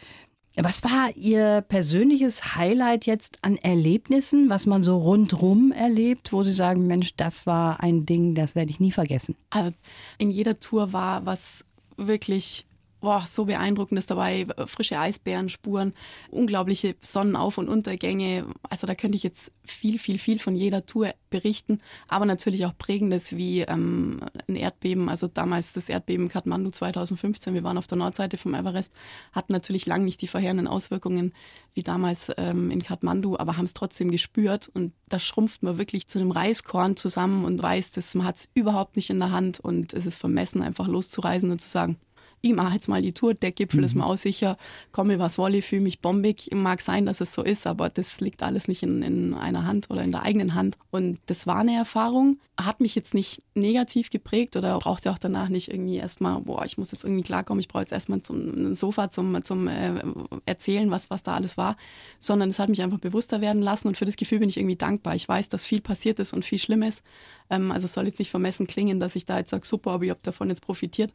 Was 0.57 0.83
war 0.83 1.17
Ihr 1.17 1.61
persönliches 1.63 2.57
Highlight 2.57 3.07
jetzt 3.07 3.39
an 3.43 3.57
Erlebnissen, 3.57 4.51
was 4.51 4.67
man 4.67 4.83
so 4.83 4.99
rundrum 4.99 5.71
erlebt, 5.71 6.33
wo 6.33 6.43
Sie 6.43 6.53
sagen, 6.53 6.89
Mensch, 6.89 7.15
das 7.17 7.47
war 7.47 7.81
ein 7.81 8.05
Ding, 8.05 8.35
das 8.35 8.57
werde 8.57 8.71
ich 8.71 8.81
nie 8.81 8.91
vergessen? 8.91 9.37
Also 9.51 9.71
in 10.19 10.31
jeder 10.31 10.57
Tour 10.57 10.93
war 10.93 11.25
was 11.25 11.65
wirklich 11.97 12.67
boah, 13.01 13.25
so 13.27 13.45
beeindruckendes 13.47 14.07
dabei. 14.07 14.47
Frische 14.67 14.99
Eisbärenspuren, 14.99 15.95
unglaubliche 16.31 16.95
Sonnenauf- 17.01 17.59
und 17.59 17.69
Untergänge. 17.69 18.47
Also 18.69 18.87
da 18.87 18.95
könnte 18.95 19.17
ich 19.17 19.23
jetzt 19.23 19.53
viel, 19.65 19.99
viel, 19.99 20.19
viel 20.19 20.39
von 20.39 20.55
jeder 20.55 20.87
Tour 20.87 21.15
berichten. 21.31 21.79
Aber 22.09 22.25
natürlich 22.25 22.67
auch 22.67 22.77
prägendes 22.77 23.37
wie 23.37 23.61
ähm, 23.63 24.21
ein 24.49 24.57
Erdbeben. 24.57 25.09
Also 25.09 25.27
damals 25.27 25.73
das 25.73 25.89
Erdbeben 25.89 26.29
Kathmandu 26.29 26.71
2015. 26.71 27.55
Wir 27.55 27.65
waren 27.65 27.79
auf 27.79 27.87
der 27.87 27.99
Nordseite 27.99 28.37
vom 28.37 28.55
Everest, 28.55 28.93
hatten 29.33 29.53
natürlich 29.53 29.87
lang 29.87 30.05
nicht 30.05 30.23
die 30.23 30.29
verheerenden 30.29 30.69
Auswirkungen 30.69 31.33
wie 31.75 31.83
damals 31.83 32.33
ähm, 32.37 32.71
in 32.71 32.83
Kathmandu, 32.83 33.37
aber 33.39 33.57
haben 33.57 33.65
es 33.65 33.75
trotzdem 33.75 34.11
gespürt. 34.11 34.69
Und 34.73 34.93
da 35.09 35.19
schrumpft 35.19 35.63
man 35.63 35.79
wirklich 35.79 36.09
zu 36.09 36.19
einem 36.19 36.33
Reiskorn 36.33 36.97
zusammen 36.97 37.45
und 37.45 37.63
weiß, 37.63 37.93
dass 37.93 38.15
man 38.15 38.27
hat 38.27 38.37
es 38.37 38.49
überhaupt 38.55 38.97
nicht 38.97 39.11
in 39.11 39.21
der 39.21 39.31
Hand 39.31 39.61
und 39.61 39.93
es 39.95 40.07
ist 40.07 40.19
vermessen, 40.19 40.63
einfach 40.63 40.89
loszureisen 40.89 41.51
und 41.51 41.61
zu 41.61 41.69
sagen, 41.69 41.99
ich 42.43 42.53
mache 42.55 42.75
jetzt 42.75 42.89
mal 42.89 43.03
die 43.03 43.13
Tour, 43.13 43.35
der 43.35 43.53
Gipfel 43.53 43.81
mhm. 43.81 43.85
ist 43.85 43.95
mir 43.95 44.07
auch 44.07 44.17
sicher, 44.17 44.57
komme 44.93 45.19
was 45.19 45.37
wolle, 45.37 45.63
fühle 45.63 45.83
mich 45.83 46.01
bombig. 46.01 46.49
Mag 46.53 46.81
sein, 46.81 47.07
dass 47.07 47.21
es 47.21 47.35
so 47.35 47.43
ist, 47.43 47.67
aber 47.67 47.91
das 47.91 48.21
liegt 48.21 48.43
alles 48.43 48.69
nicht 48.69 48.83
in, 48.83 49.03
in 49.03 49.35
einer 49.35 49.67
Hand 49.67 49.91
oder 49.91 50.03
in 50.03 50.11
der 50.11 50.23
eigenen 50.23 50.55
Hand. 50.55 50.77
Und 50.91 51.19
das 51.27 51.47
war 51.47 51.57
eine 51.57 51.77
Erfahrung, 51.77 52.39
hat 52.67 52.81
mich 52.81 52.95
jetzt 52.95 53.15
nicht 53.15 53.43
negativ 53.55 54.11
geprägt 54.11 54.57
oder 54.57 54.79
brauchte 54.79 55.11
auch 55.11 55.19
danach 55.19 55.49
nicht 55.49 55.69
irgendwie 55.69 55.97
erstmal, 55.97 56.41
boah, 56.41 56.65
ich 56.65 56.79
muss 56.79 56.93
jetzt 56.93 57.05
irgendwie 57.05 57.23
klarkommen, 57.23 57.61
ich 57.61 57.69
brauche 57.69 57.83
jetzt 57.83 57.93
erstmal 57.93 58.21
zum, 58.23 58.75
Sofa 58.75 59.11
zum, 59.11 59.45
zum 59.45 59.69
äh, 59.69 60.03
Erzählen, 60.47 60.91
was, 60.91 61.11
was 61.11 61.23
da 61.23 61.35
alles 61.35 61.57
war, 61.57 61.77
sondern 62.19 62.51
es 62.51 62.59
hat 62.59 62.69
mich 62.69 62.83
einfach 62.83 62.99
bewusster 62.99 63.41
werden 63.41 63.63
lassen 63.63 63.89
und 63.89 63.97
für 63.97 64.05
das 64.05 64.17
Gefühl 64.17 64.41
bin 64.41 64.49
ich 64.49 64.57
irgendwie 64.57 64.77
dankbar. 64.77 65.15
Ich 65.15 65.29
weiß, 65.29 65.49
dass 65.49 65.65
viel 65.65 65.81
passiert 65.81 66.19
ist 66.19 66.33
und 66.33 66.45
viel 66.45 66.59
Schlimmes. 66.59 67.03
Ähm, 67.49 67.71
also 67.71 67.87
es 67.87 67.93
soll 67.93 68.07
jetzt 68.07 68.19
nicht 68.19 68.31
vermessen 68.31 68.67
klingen, 68.67 69.01
dass 69.01 69.17
ich 69.17 69.25
da 69.25 69.39
jetzt 69.39 69.51
sage, 69.51 69.67
super, 69.67 69.93
aber 69.93 70.05
ich 70.05 70.11
habe 70.11 70.21
davon 70.23 70.49
jetzt 70.49 70.63
profitiert. 70.63 71.13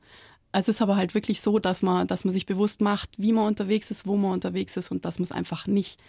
Es 0.57 0.67
ist 0.67 0.81
aber 0.81 0.95
halt 0.95 1.13
wirklich 1.15 1.41
so, 1.41 1.59
dass 1.59 1.81
man, 1.81 2.07
dass 2.07 2.23
man 2.23 2.31
sich 2.31 2.45
bewusst 2.45 2.81
macht, 2.81 3.09
wie 3.17 3.33
man 3.33 3.45
unterwegs 3.45 3.91
ist, 3.91 4.07
wo 4.07 4.15
man 4.15 4.31
unterwegs 4.31 4.77
ist 4.77 4.89
und 4.89 5.05
dass 5.05 5.19
man 5.19 5.23
es 5.23 5.31
einfach 5.31 5.67
nicht, 5.67 5.99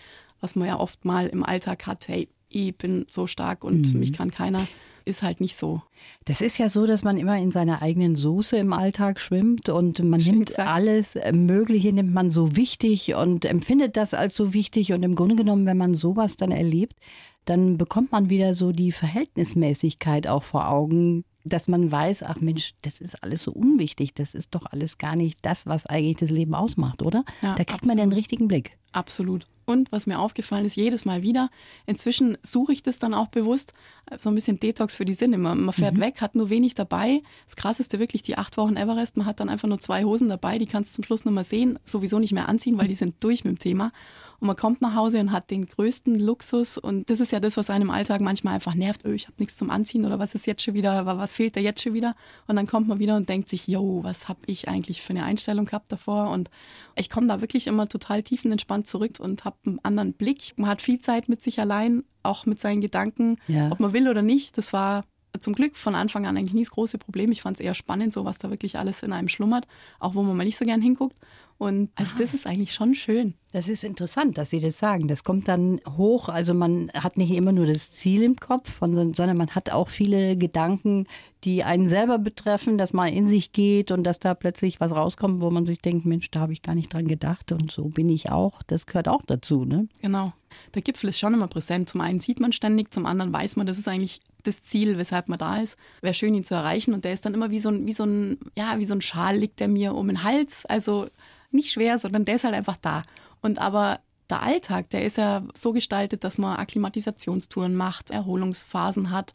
was 0.41 0.55
man 0.55 0.69
ja 0.69 0.79
oft 0.79 1.05
mal 1.05 1.27
im 1.27 1.45
Alltag 1.45 1.87
hat, 1.87 2.07
hey, 2.09 2.29
ich 2.49 2.77
bin 2.77 3.07
so 3.11 3.27
stark 3.27 3.65
und 3.65 3.93
mhm. 3.93 4.01
mich 4.01 4.13
kann 4.13 4.31
keiner, 4.31 4.67
ist 5.05 5.23
halt 5.23 5.41
nicht 5.41 5.57
so. 5.57 5.83
Das 6.25 6.41
ist 6.41 6.59
ja 6.59 6.69
so, 6.69 6.87
dass 6.87 7.03
man 7.03 7.17
immer 7.17 7.37
in 7.39 7.51
seiner 7.51 7.83
eigenen 7.83 8.17
Soße 8.17 8.57
im 8.57 8.73
Alltag 8.73 9.21
schwimmt 9.21 9.69
und 9.69 10.03
man 10.03 10.21
Schön 10.21 10.35
nimmt 10.35 10.47
gesagt. 10.47 10.69
alles 10.69 11.19
Mögliche, 11.33 11.93
nimmt 11.93 12.15
man 12.15 12.31
so 12.31 12.57
wichtig 12.57 13.15
und 13.15 13.45
empfindet 13.45 13.97
das 13.97 14.15
als 14.15 14.37
so 14.37 14.53
wichtig 14.53 14.93
und 14.93 15.03
im 15.03 15.15
Grunde 15.15 15.37
genommen, 15.37 15.67
wenn 15.67 15.79
man 15.79 15.95
sowas 15.95 16.37
dann 16.37 16.53
erlebt, 16.53 16.99
dann 17.47 17.79
bekommt 17.79 18.13
man 18.13 18.31
wieder 18.31 18.55
so 18.55 18.73
die 18.73 18.93
Verhältnismäßigkeit 18.93 20.27
auch 20.27 20.43
vor 20.43 20.69
Augen, 20.69 21.25
dass 21.47 21.69
man 21.69 21.91
weiß, 21.91 22.23
ach 22.25 22.41
Mensch, 22.41 22.75
das 22.83 23.01
ist 23.01 23.23
alles 23.23 23.45
so 23.45 23.53
unwichtig, 23.53 24.15
das 24.15 24.35
ist 24.35 24.55
doch 24.55 24.67
alles 24.67 24.99
gar 24.99 25.17
nicht 25.17 25.39
das, 25.43 25.67
was 25.67 25.87
eigentlich 25.87 26.17
das 26.17 26.31
Leben 26.31 26.55
ausmacht, 26.55 27.03
oder? 27.03 27.25
Ja, 27.41 27.55
da 27.55 27.65
kriegt 27.65 27.73
absolut. 27.73 27.97
man 27.97 28.11
den 28.11 28.13
richtigen 28.13 28.49
Blick. 28.49 28.79
Absolut. 28.97 29.45
Und 29.67 29.93
was 29.93 30.07
mir 30.07 30.19
aufgefallen 30.21 30.65
ist, 30.65 30.77
jedes 30.77 31.05
Mal 31.05 31.23
wieder, 31.23 31.51
inzwischen 31.85 32.39
suche 32.43 32.73
ich 32.73 32.83
das 32.83 32.99
dann 32.99 33.13
auch 33.15 33.27
bewusst, 33.27 33.75
so 34.21 34.31
ein 34.31 34.37
bisschen 34.37 34.61
Detox 34.61 34.97
für 34.97 35.05
die 35.05 35.13
Sinne. 35.13 35.37
Man, 35.37 35.63
man 35.63 35.73
fährt 35.75 35.95
mhm. 35.95 36.01
weg, 36.01 36.21
hat 36.21 36.37
nur 36.37 36.49
wenig 36.49 36.75
dabei. 36.75 37.23
Das 37.47 37.57
krasseste 37.57 37.99
wirklich 37.99 38.23
die 38.23 38.39
acht 38.39 38.57
Wochen 38.57 38.77
Everest. 38.77 39.17
Man 39.17 39.27
hat 39.27 39.41
dann 39.41 39.49
einfach 39.49 39.69
nur 39.69 39.81
zwei 39.81 40.05
Hosen 40.05 40.29
dabei, 40.29 40.59
die 40.59 40.67
kannst 40.67 40.93
du 40.93 40.95
zum 40.97 41.05
Schluss 41.05 41.25
noch 41.25 41.33
mal 41.33 41.45
sehen, 41.45 41.79
sowieso 41.85 42.21
nicht 42.21 42.33
mehr 42.33 42.49
anziehen, 42.49 42.79
weil 42.79 42.87
die 42.87 42.95
sind 42.95 43.23
durch 43.25 43.45
mit 43.45 43.57
dem 43.57 43.59
Thema. 43.59 43.93
Und 44.39 44.47
man 44.49 44.57
kommt 44.57 44.83
nach 44.83 44.95
Hause 44.95 45.19
und 45.19 45.33
hat 45.33 45.51
den 45.51 45.67
größten 45.67 46.15
Luxus. 46.21 46.79
Und 46.79 47.09
das 47.11 47.21
ist 47.21 47.33
ja 47.33 47.41
das, 47.41 47.57
was 47.57 47.71
einem 47.71 47.89
im 47.89 47.91
Alltag 47.91 48.21
manchmal 48.21 48.55
einfach 48.55 48.75
nervt. 48.75 49.03
Oh, 49.07 49.11
ich 49.11 49.25
habe 49.25 49.35
nichts 49.39 49.57
zum 49.57 49.71
Anziehen 49.71 50.05
oder 50.05 50.19
was 50.19 50.35
ist 50.35 50.47
jetzt 50.47 50.63
schon 50.63 50.75
wieder, 50.75 51.07
was 51.07 51.35
fehlt 51.35 51.57
da 51.57 51.61
jetzt 51.61 51.83
schon 51.83 51.95
wieder? 51.95 52.15
Und 52.47 52.57
dann 52.57 52.67
kommt 52.67 52.87
man 52.87 52.99
wieder 52.99 53.17
und 53.17 53.29
denkt 53.29 53.49
sich, 53.49 53.67
yo, 53.67 54.01
was 54.03 54.29
habe 54.29 54.41
ich 54.47 54.69
eigentlich 54.69 55.03
für 55.03 55.11
eine 55.11 55.25
Einstellung 55.25 55.65
gehabt 55.65 55.91
davor? 55.91 56.31
Und 56.31 56.51
ich 56.97 57.11
komme 57.11 57.27
da 57.27 57.41
wirklich 57.41 57.67
immer 57.67 57.89
total 57.89 58.23
tiefenentspannt 58.23 58.86
zurück 58.87 59.19
und 59.21 59.45
habe 59.45 59.57
einen 59.67 59.79
anderen 59.83 60.13
Blick. 60.13 60.55
Man 60.57 60.69
hat 60.69 60.83
viel 60.83 60.99
Zeit 61.01 61.29
mit 61.29 61.43
sich 61.43 61.61
allein, 61.61 62.05
auch 62.23 62.47
mit 62.47 62.61
seinen 62.61 62.81
Gedanken, 62.81 63.37
ja. 63.47 63.71
ob 63.71 63.81
man 63.81 63.93
will 63.93 64.09
oder 64.09 64.23
nicht. 64.23 64.57
Das 64.59 64.73
war 64.73 65.05
zum 65.41 65.55
Glück 65.55 65.77
von 65.77 65.95
Anfang 65.95 66.27
an 66.27 66.37
eigentlich 66.37 66.55
nie 66.55 66.63
das 66.63 66.71
große 66.71 66.99
Problem. 66.99 67.33
Ich 67.33 67.43
fand 67.43 67.59
es 67.59 67.65
eher 67.65 67.75
spannend, 67.75 68.13
so 68.13 68.25
was 68.25 68.39
da 68.39 68.51
wirklich 68.51 68.79
alles 68.79 69.03
in 69.03 69.13
einem 69.13 69.29
schlummert, 69.29 69.67
auch 69.99 70.15
wo 70.15 70.23
man 70.23 70.37
mal 70.37 70.45
nicht 70.45 70.57
so 70.57 70.65
gern 70.65 70.81
hinguckt. 70.81 71.17
Und 71.59 71.91
also 71.95 72.13
das 72.19 72.35
ist 72.35 72.47
eigentlich 72.47 72.75
schon 72.75 72.93
schön. 72.93 73.35
Das 73.53 73.69
ist 73.69 73.83
interessant, 73.83 74.37
dass 74.37 74.51
Sie 74.51 74.61
das 74.61 74.79
sagen. 74.79 75.09
Das 75.09 75.25
kommt 75.25 75.49
dann 75.49 75.81
hoch. 75.97 76.29
Also 76.29 76.53
man 76.53 76.91
hat 76.93 77.17
nicht 77.17 77.31
immer 77.31 77.53
nur 77.53 77.65
das 77.65 77.91
Ziel 77.91 78.23
im 78.23 78.37
Kopf, 78.37 78.81
sondern 78.81 79.37
man 79.37 79.51
hat 79.51 79.71
auch 79.71 79.89
viele 79.89 80.37
Gedanken, 80.37 81.07
die 81.45 81.65
einen 81.65 81.87
selber 81.87 82.19
betreffen, 82.19 82.77
dass 82.77 82.93
man 82.93 83.09
in 83.09 83.27
sich 83.27 83.53
geht 83.53 83.91
und 83.91 84.05
dass 84.05 84.19
da 84.19 84.35
plötzlich 84.35 84.81
was 84.81 84.93
rauskommt, 84.93 85.41
wo 85.41 85.51
man 85.51 85.65
sich 85.65 85.79
denkt, 85.79 86.05
Mensch, 86.05 86.31
da 86.31 86.41
habe 86.41 86.53
ich 86.53 86.61
gar 86.61 86.75
nicht 86.75 86.93
dran 86.93 87.09
gedacht 87.09 87.53
und 87.53 87.73
so 87.73 87.85
bin 87.85 88.11
ich 88.11 88.31
auch. 88.31 88.63
Das 88.67 88.85
gehört 88.85 89.09
auch 89.09 89.23
dazu, 89.27 89.65
ne? 89.65 89.89
Genau. 90.03 90.35
Der 90.75 90.83
Gipfel 90.83 91.09
ist 91.09 91.19
schon 91.19 91.33
immer 91.33 91.49
präsent. 91.49 91.89
Zum 91.89 92.03
einen 92.03 92.21
sieht 92.21 92.41
man 92.41 92.53
ständig, 92.53 92.93
zum 92.93 93.07
anderen 93.07 93.33
weiß 93.33 93.57
man, 93.57 93.67
das 93.67 93.79
ist 93.79 93.89
eigentlich 93.89 94.21
das 94.43 94.63
Ziel, 94.63 94.99
weshalb 94.99 95.29
man 95.29 95.39
da 95.39 95.61
ist. 95.61 95.79
Wäre 96.03 96.15
schön, 96.15 96.35
ihn 96.35 96.45
zu 96.45 96.55
erreichen. 96.55 96.93
Und 96.95 97.05
der 97.05 97.13
ist 97.13 97.25
dann 97.25 97.35
immer 97.35 97.51
wie 97.51 97.61
so 97.61 97.71
ein, 97.71 97.87
wie 97.87 97.93
so 97.93 98.05
ein, 98.05 98.39
ja, 98.57 98.79
wie 98.79 98.85
so 98.87 98.95
ein 98.95 99.01
Schal 99.01 99.37
liegt 99.37 99.61
der 99.61 99.69
mir 99.69 99.95
um 99.95 100.09
den 100.09 100.23
Hals. 100.23 100.67
Also 100.67 101.07
nicht 101.51 101.71
schwer, 101.71 101.99
sondern 101.99 102.25
der 102.25 102.37
ist 102.37 102.45
halt 102.45 102.55
einfach 102.55 102.77
da. 102.77 103.03
Und 103.41 103.59
aber 103.59 104.01
der 104.29 104.43
Alltag, 104.43 104.91
der 104.91 105.05
ist 105.05 105.19
ja 105.19 105.43
so 105.55 105.73
gestaltet, 105.73 106.25
dass 106.25 106.39
man 106.39 106.57
Akklimatisationstouren 106.57 107.75
macht, 107.75 108.11
Erholungsphasen 108.11 109.11
hat 109.11 109.35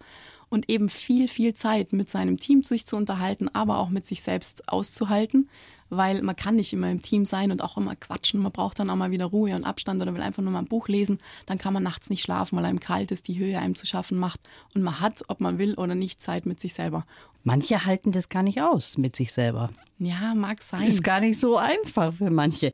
und 0.49 0.69
eben 0.69 0.89
viel, 0.89 1.27
viel 1.27 1.53
Zeit 1.53 1.93
mit 1.93 2.09
seinem 2.09 2.37
Team 2.39 2.63
sich 2.63 2.85
zu 2.85 2.97
unterhalten, 2.97 3.47
aber 3.53 3.77
auch 3.77 3.89
mit 3.89 4.05
sich 4.05 4.21
selbst 4.21 4.67
auszuhalten, 4.67 5.49
weil 5.91 6.21
man 6.23 6.35
kann 6.35 6.55
nicht 6.55 6.71
immer 6.73 6.89
im 6.89 7.01
Team 7.01 7.25
sein 7.25 7.51
und 7.51 7.61
auch 7.61 7.77
immer 7.77 7.95
quatschen. 7.95 8.41
Man 8.41 8.51
braucht 8.51 8.79
dann 8.79 8.89
auch 8.89 8.95
mal 8.95 9.11
wieder 9.11 9.25
Ruhe 9.25 9.55
und 9.55 9.65
Abstand 9.65 10.01
oder 10.01 10.15
will 10.15 10.21
einfach 10.21 10.41
nur 10.41 10.51
mal 10.51 10.59
ein 10.59 10.65
Buch 10.65 10.87
lesen. 10.87 11.19
Dann 11.45 11.57
kann 11.57 11.73
man 11.73 11.83
nachts 11.83 12.09
nicht 12.09 12.23
schlafen, 12.23 12.57
weil 12.57 12.65
einem 12.65 12.79
kalt 12.79 13.11
ist, 13.11 13.27
die 13.27 13.37
Höhe 13.37 13.59
einem 13.59 13.75
zu 13.75 13.85
schaffen 13.85 14.17
macht. 14.17 14.39
Und 14.73 14.83
man 14.83 15.01
hat, 15.01 15.23
ob 15.27 15.41
man 15.41 15.57
will 15.57 15.75
oder 15.75 15.93
nicht, 15.93 16.21
Zeit 16.21 16.45
mit 16.45 16.59
sich 16.59 16.73
selber. 16.73 17.05
Manche 17.43 17.85
halten 17.85 18.11
das 18.11 18.29
gar 18.29 18.41
nicht 18.41 18.61
aus 18.61 18.97
mit 18.97 19.15
sich 19.15 19.33
selber. 19.33 19.69
Ja, 19.99 20.33
mag 20.33 20.63
sein. 20.63 20.87
Ist 20.87 21.03
gar 21.03 21.19
nicht 21.19 21.39
so 21.39 21.57
einfach 21.57 22.13
für 22.13 22.29
manche. 22.31 22.71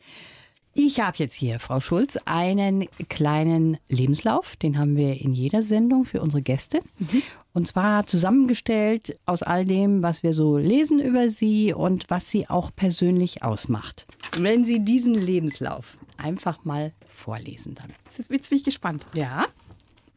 Ich 0.80 1.00
habe 1.00 1.18
jetzt 1.18 1.34
hier, 1.34 1.58
Frau 1.58 1.80
Schulz, 1.80 2.20
einen 2.26 2.86
kleinen 3.10 3.78
Lebenslauf. 3.90 4.56
Den 4.58 4.78
haben 4.78 4.96
wir 4.96 5.20
in 5.20 5.34
jeder 5.34 5.64
Sendung 5.64 6.06
für 6.06 6.22
unsere 6.22 6.44
Gäste. 6.44 6.82
Mhm. 7.00 7.24
Und 7.52 7.68
zwar 7.68 8.06
zusammengestellt 8.06 9.18
aus 9.26 9.42
all 9.42 9.66
dem, 9.66 10.04
was 10.04 10.22
wir 10.22 10.36
so 10.36 10.60
lesen 10.60 11.00
über 11.00 11.32
Sie 11.32 11.74
und 11.74 12.08
was 12.10 12.30
Sie 12.30 12.48
auch 12.48 12.70
persönlich 12.76 13.42
ausmacht. 13.42 14.06
Wenn 14.38 14.64
Sie 14.66 14.80
diesen 14.86 15.16
Lebenslauf 15.16 15.98
einfach 16.16 16.64
mal 16.64 16.94
vorlesen 17.08 17.74
dann. 17.74 17.92
Jetzt 18.16 18.50
bin 18.50 18.60
ich 18.60 18.64
gespannt. 18.64 19.04
Ja. 19.16 19.48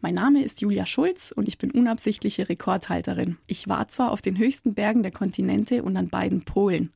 Mein 0.03 0.15
Name 0.15 0.45
ist 0.45 0.61
Julia 0.61 0.85
Schulz 0.85 1.33
und 1.35 1.49
ich 1.49 1.57
bin 1.57 1.71
unabsichtliche 1.71 2.51
Rekordhalterin. 2.51 3.39
Ich 3.47 3.67
war 3.67 3.89
zwar 3.89 4.13
auf 4.13 4.21
den 4.21 4.37
höchsten 4.37 4.75
Bergen 4.75 5.03
der 5.03 5.13
Kontinente 5.13 5.83
und 5.83 5.97
an 5.97 6.09
beiden 6.09 6.43
Polen. 6.43 6.93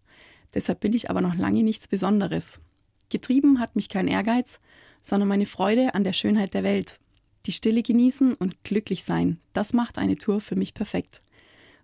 Deshalb 0.53 0.81
bin 0.81 0.93
ich 0.93 1.09
aber 1.09 1.23
noch 1.23 1.35
lange 1.35 1.63
nichts 1.63 1.89
Besonderes. 1.89 2.61
Getrieben 3.09 3.61
hat 3.61 3.77
mich 3.77 3.89
kein 3.89 4.09
Ehrgeiz, 4.09 4.61
sondern 5.01 5.29
meine 5.29 5.47
Freude 5.47 5.95
an 5.95 6.05
der 6.05 6.13
Schönheit 6.13 6.55
der 6.55 6.65
Welt. 6.65 7.01
Die 7.47 7.53
Stille 7.53 7.83
genießen 7.83 8.35
und 8.35 8.65
glücklich 8.65 9.05
sein, 9.05 9.39
das 9.53 9.75
macht 9.75 9.99
eine 9.99 10.17
Tour 10.17 10.41
für 10.41 10.57
mich 10.57 10.73
perfekt. 10.73 11.21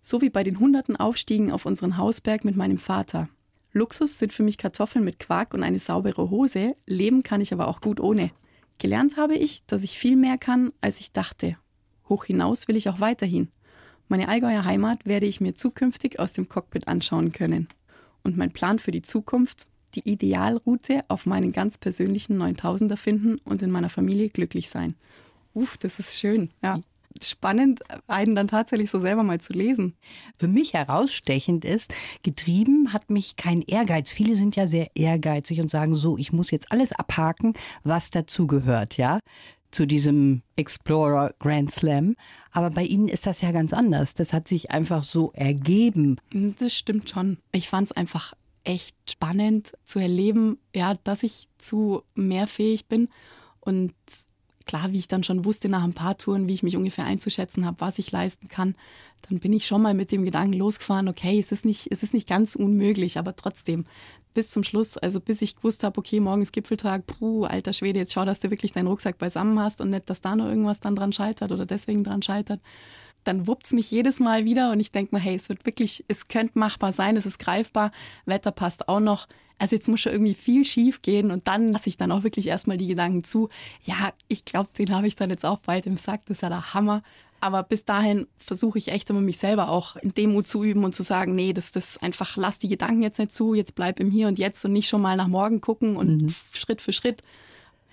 So 0.00 0.22
wie 0.22 0.30
bei 0.30 0.42
den 0.42 0.58
hunderten 0.58 0.96
Aufstiegen 0.96 1.50
auf 1.52 1.66
unseren 1.66 1.98
Hausberg 1.98 2.44
mit 2.44 2.56
meinem 2.56 2.78
Vater. 2.78 3.28
Luxus 3.72 4.18
sind 4.18 4.32
für 4.32 4.42
mich 4.42 4.58
Kartoffeln 4.58 5.04
mit 5.04 5.18
Quark 5.18 5.54
und 5.54 5.62
eine 5.62 5.78
saubere 5.78 6.30
Hose, 6.30 6.74
leben 6.86 7.22
kann 7.22 7.40
ich 7.40 7.52
aber 7.52 7.68
auch 7.68 7.80
gut 7.80 8.00
ohne. 8.00 8.30
Gelernt 8.78 9.18
habe 9.18 9.34
ich, 9.34 9.64
dass 9.66 9.82
ich 9.82 9.98
viel 9.98 10.16
mehr 10.16 10.38
kann, 10.38 10.72
als 10.80 11.00
ich 11.00 11.12
dachte. 11.12 11.56
Hoch 12.08 12.24
hinaus 12.24 12.66
will 12.66 12.76
ich 12.76 12.88
auch 12.88 12.98
weiterhin. 12.98 13.48
Meine 14.08 14.28
Allgäuer 14.28 14.64
Heimat 14.64 15.04
werde 15.04 15.26
ich 15.26 15.40
mir 15.40 15.54
zukünftig 15.54 16.18
aus 16.18 16.32
dem 16.32 16.48
Cockpit 16.48 16.88
anschauen 16.88 17.30
können. 17.30 17.68
Und 18.24 18.36
mein 18.36 18.50
Plan 18.50 18.78
für 18.78 18.90
die 18.90 19.02
Zukunft? 19.02 19.68
Die 19.94 20.08
Idealroute 20.08 21.04
auf 21.08 21.26
meinen 21.26 21.52
ganz 21.52 21.78
persönlichen 21.78 22.40
9000er 22.40 22.96
finden 22.96 23.38
und 23.44 23.62
in 23.62 23.70
meiner 23.70 23.88
Familie 23.88 24.28
glücklich 24.28 24.68
sein. 24.68 24.94
Uff, 25.54 25.76
das 25.78 25.98
ist 25.98 26.18
schön, 26.18 26.50
ja. 26.62 26.80
Spannend, 27.20 27.80
einen 28.06 28.36
dann 28.36 28.46
tatsächlich 28.46 28.88
so 28.88 29.00
selber 29.00 29.24
mal 29.24 29.40
zu 29.40 29.52
lesen. 29.52 29.94
Für 30.38 30.46
mich 30.46 30.74
herausstechend 30.74 31.64
ist, 31.64 31.92
getrieben 32.22 32.92
hat 32.92 33.10
mich 33.10 33.34
kein 33.34 33.62
Ehrgeiz. 33.62 34.12
Viele 34.12 34.36
sind 34.36 34.54
ja 34.54 34.68
sehr 34.68 34.86
ehrgeizig 34.94 35.60
und 35.60 35.68
sagen 35.68 35.96
so, 35.96 36.16
ich 36.16 36.32
muss 36.32 36.52
jetzt 36.52 36.70
alles 36.70 36.92
abhaken, 36.92 37.54
was 37.82 38.10
dazugehört, 38.10 38.96
ja 38.96 39.18
zu 39.70 39.86
diesem 39.86 40.42
Explorer 40.56 41.32
Grand 41.38 41.70
Slam. 41.70 42.16
Aber 42.50 42.70
bei 42.70 42.84
Ihnen 42.84 43.08
ist 43.08 43.26
das 43.26 43.40
ja 43.40 43.52
ganz 43.52 43.72
anders. 43.72 44.14
Das 44.14 44.32
hat 44.32 44.48
sich 44.48 44.70
einfach 44.70 45.04
so 45.04 45.32
ergeben. 45.32 46.16
Das 46.32 46.74
stimmt 46.74 47.10
schon. 47.10 47.38
Ich 47.52 47.68
fand 47.68 47.86
es 47.86 47.92
einfach 47.92 48.34
echt 48.64 48.96
spannend 49.10 49.72
zu 49.86 49.98
erleben, 49.98 50.58
ja, 50.74 50.94
dass 51.04 51.22
ich 51.22 51.48
zu 51.58 52.02
mehr 52.14 52.46
fähig 52.46 52.86
bin 52.86 53.08
und 53.60 53.92
klar, 54.66 54.92
wie 54.92 54.98
ich 54.98 55.08
dann 55.08 55.24
schon 55.24 55.44
wusste 55.44 55.68
nach 55.68 55.82
ein 55.82 55.94
paar 55.94 56.16
Touren, 56.16 56.46
wie 56.46 56.54
ich 56.54 56.62
mich 56.62 56.76
ungefähr 56.76 57.04
einzuschätzen 57.04 57.66
habe, 57.66 57.80
was 57.80 57.98
ich 57.98 58.12
leisten 58.12 58.46
kann, 58.48 58.76
dann 59.28 59.40
bin 59.40 59.52
ich 59.52 59.66
schon 59.66 59.82
mal 59.82 59.94
mit 59.94 60.12
dem 60.12 60.24
Gedanken 60.24 60.52
losgefahren, 60.52 61.08
okay, 61.08 61.40
es 61.40 61.50
ist 61.50 61.64
nicht, 61.64 61.88
es 61.90 62.02
ist 62.02 62.14
nicht 62.14 62.28
ganz 62.28 62.54
unmöglich, 62.54 63.18
aber 63.18 63.34
trotzdem 63.34 63.84
bis 64.32 64.50
zum 64.50 64.62
Schluss, 64.62 64.96
also 64.96 65.20
bis 65.20 65.42
ich 65.42 65.56
gewusst 65.56 65.82
habe, 65.82 65.98
okay, 65.98 66.20
morgen 66.20 66.42
ist 66.42 66.52
Gipfeltag, 66.52 67.04
puh, 67.06 67.44
alter 67.44 67.72
Schwede, 67.72 67.98
jetzt 67.98 68.12
schau, 68.12 68.24
dass 68.24 68.38
du 68.38 68.50
wirklich 68.50 68.70
deinen 68.70 68.86
Rucksack 68.86 69.18
beisammen 69.18 69.58
hast 69.58 69.80
und 69.80 69.90
nicht, 69.90 70.08
dass 70.08 70.20
da 70.20 70.36
noch 70.36 70.46
irgendwas 70.46 70.78
dann 70.78 70.94
dran 70.94 71.12
scheitert 71.12 71.50
oder 71.50 71.66
deswegen 71.66 72.04
dran 72.04 72.22
scheitert. 72.22 72.60
Dann 73.24 73.46
wuppt 73.46 73.66
es 73.66 73.72
mich 73.72 73.90
jedes 73.90 74.20
Mal 74.20 74.44
wieder 74.44 74.72
und 74.72 74.80
ich 74.80 74.90
denke 74.90 75.14
mir, 75.14 75.20
hey, 75.20 75.36
es 75.36 75.48
wird 75.48 75.66
wirklich, 75.66 76.04
es 76.08 76.28
könnte 76.28 76.58
machbar 76.58 76.92
sein, 76.92 77.16
es 77.16 77.26
ist 77.26 77.38
greifbar, 77.38 77.90
Wetter 78.24 78.52
passt 78.52 78.88
auch 78.88 79.00
noch 79.00 79.26
also 79.60 79.76
jetzt 79.76 79.88
muss 79.88 80.00
schon 80.00 80.12
irgendwie 80.12 80.34
viel 80.34 80.64
schief 80.64 81.02
gehen 81.02 81.30
und 81.30 81.46
dann 81.46 81.72
lasse 81.72 81.90
ich 81.90 81.98
dann 81.98 82.10
auch 82.12 82.22
wirklich 82.22 82.46
erstmal 82.46 82.78
die 82.78 82.86
Gedanken 82.86 83.24
zu, 83.24 83.50
ja, 83.82 84.12
ich 84.26 84.46
glaube, 84.46 84.70
den 84.76 84.94
habe 84.94 85.06
ich 85.06 85.16
dann 85.16 85.28
jetzt 85.28 85.44
auch 85.44 85.58
bald 85.58 85.84
im 85.84 85.98
Sack, 85.98 86.22
das 86.24 86.38
ist 86.38 86.42
ja 86.42 86.48
der 86.48 86.72
Hammer. 86.72 87.02
Aber 87.42 87.62
bis 87.62 87.84
dahin 87.84 88.26
versuche 88.36 88.78
ich 88.78 88.88
echt 88.88 89.08
immer 89.08 89.20
mich 89.20 89.38
selber 89.38 89.70
auch 89.70 89.96
in 89.96 90.12
Demut 90.12 90.46
zu 90.46 90.62
üben 90.62 90.84
und 90.84 90.94
zu 90.94 91.02
sagen, 91.02 91.34
nee, 91.34 91.52
das, 91.54 91.72
das 91.72 91.96
einfach, 91.98 92.36
lass 92.36 92.58
die 92.58 92.68
Gedanken 92.68 93.02
jetzt 93.02 93.18
nicht 93.18 93.32
zu, 93.32 93.54
jetzt 93.54 93.74
bleib 93.74 93.98
im 93.98 94.10
Hier 94.10 94.28
und 94.28 94.38
Jetzt 94.38 94.64
und 94.64 94.72
nicht 94.72 94.88
schon 94.88 95.00
mal 95.00 95.16
nach 95.16 95.28
morgen 95.28 95.60
gucken 95.60 95.96
und 95.96 96.22
mhm. 96.22 96.34
Schritt 96.52 96.82
für 96.82 96.92
Schritt 96.92 97.22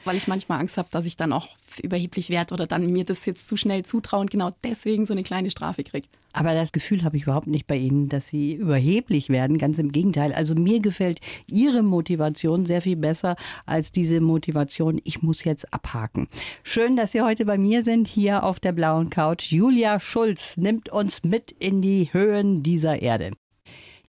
weil 0.08 0.18
ich 0.18 0.28
manchmal 0.28 0.60
Angst 0.60 0.78
habe, 0.78 0.88
dass 0.92 1.06
ich 1.06 1.18
dann 1.18 1.34
auch 1.34 1.50
überheblich 1.82 2.30
werde 2.30 2.54
oder 2.54 2.66
dann 2.66 2.90
mir 2.92 3.06
das 3.06 3.26
jetzt 3.26 3.48
zu 3.48 3.58
schnell 3.58 3.84
zutraue 3.84 4.22
und 4.22 4.32
genau 4.32 4.50
deswegen 4.64 5.06
so 5.06 5.14
eine 5.14 5.24
kleine 5.24 5.52
Strafe 5.52 5.84
kriege. 5.84 6.08
Aber 6.34 6.54
das 6.54 6.72
Gefühl 6.72 7.04
habe 7.04 7.18
ich 7.18 7.24
überhaupt 7.24 7.48
nicht 7.48 7.66
bei 7.66 7.78
Ihnen, 7.78 8.10
dass 8.10 8.28
Sie 8.28 8.54
überheblich 8.54 9.30
werden. 9.30 9.58
Ganz 9.58 9.80
im 9.80 9.92
Gegenteil. 9.92 10.34
Also 10.34 10.54
mir 10.54 10.82
gefällt 10.82 11.20
Ihre 11.50 11.82
Motivation 11.82 12.66
sehr 12.66 12.82
viel 12.82 12.96
besser 12.96 13.36
als 13.66 13.92
diese 13.92 14.22
Motivation, 14.22 15.02
ich 15.04 15.24
muss 15.24 15.44
jetzt 15.44 15.74
abhaken. 15.74 16.28
Schön, 16.64 16.96
dass 16.96 17.12
Sie 17.12 17.22
heute 17.22 17.46
bei 17.46 17.58
mir 17.58 17.82
sind, 17.82 18.08
hier 18.08 18.44
auf 18.44 18.60
der 18.60 18.72
blauen 18.72 19.10
Couch. 19.10 19.52
Julia 19.52 20.00
Schulz 20.00 20.58
nimmt 20.58 20.90
uns 20.90 21.24
mit 21.24 21.52
in 21.52 21.82
die 21.82 22.14
Höhen 22.14 22.62
dieser 22.62 23.02
Erde. 23.02 23.32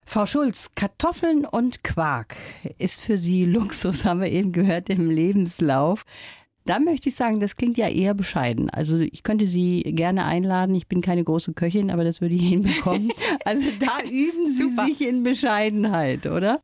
Frau 0.10 0.26
Schulz, 0.26 0.72
Kartoffeln 0.74 1.44
und 1.44 1.84
Quark 1.84 2.38
ist 2.78 3.02
für 3.02 3.18
Sie 3.18 3.44
Luxus, 3.44 4.06
haben 4.06 4.22
wir 4.22 4.32
eben 4.32 4.54
gehört 4.54 4.90
im 4.90 5.10
Lebenslauf. 5.10 6.06
Da 6.66 6.80
möchte 6.80 7.10
ich 7.10 7.16
sagen, 7.16 7.42
das 7.42 7.58
klingt 7.58 7.76
ja 7.76 7.90
eher 7.90 8.14
bescheiden. 8.14 8.70
Also 8.70 9.00
ich 9.00 9.24
könnte 9.24 9.48
Sie 9.48 9.84
gerne 9.84 10.24
einladen. 10.24 10.76
Ich 10.76 10.88
bin 10.88 11.02
keine 11.02 11.26
große 11.26 11.54
Köchin, 11.54 11.92
aber 11.92 12.06
das 12.06 12.22
würde 12.22 12.36
ich 12.36 12.42
hinbekommen. 12.50 13.12
Also 13.44 13.64
da 13.80 14.02
üben 14.10 14.48
Sie 14.48 14.70
sich 14.70 15.06
in 15.06 15.24
Bescheidenheit, 15.24 16.26
oder? 16.26 16.62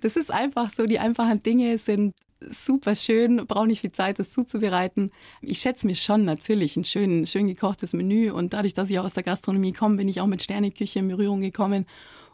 Das 0.00 0.16
ist 0.16 0.32
einfach 0.32 0.70
so. 0.70 0.84
Die 0.84 0.98
einfachen 0.98 1.40
Dinge 1.40 1.78
sind 1.78 2.14
super 2.50 2.96
schön, 2.96 3.46
brauche 3.46 3.68
nicht 3.68 3.82
viel 3.82 3.92
Zeit, 3.92 4.18
das 4.18 4.32
zuzubereiten. 4.32 5.12
Ich 5.40 5.60
schätze 5.60 5.86
mir 5.86 5.94
schon 5.94 6.24
natürlich 6.24 6.76
ein 6.76 6.84
schön, 6.84 7.26
schön 7.28 7.46
gekochtes 7.46 7.92
Menü 7.92 8.32
und 8.32 8.52
dadurch, 8.52 8.74
dass 8.74 8.90
ich 8.90 8.98
auch 8.98 9.04
aus 9.04 9.14
der 9.14 9.22
Gastronomie 9.22 9.72
komme, 9.72 9.98
bin 9.98 10.08
ich 10.08 10.20
auch 10.20 10.26
mit 10.26 10.42
Sterneküche 10.42 10.98
in 10.98 11.06
Berührung 11.06 11.40
gekommen. 11.40 11.86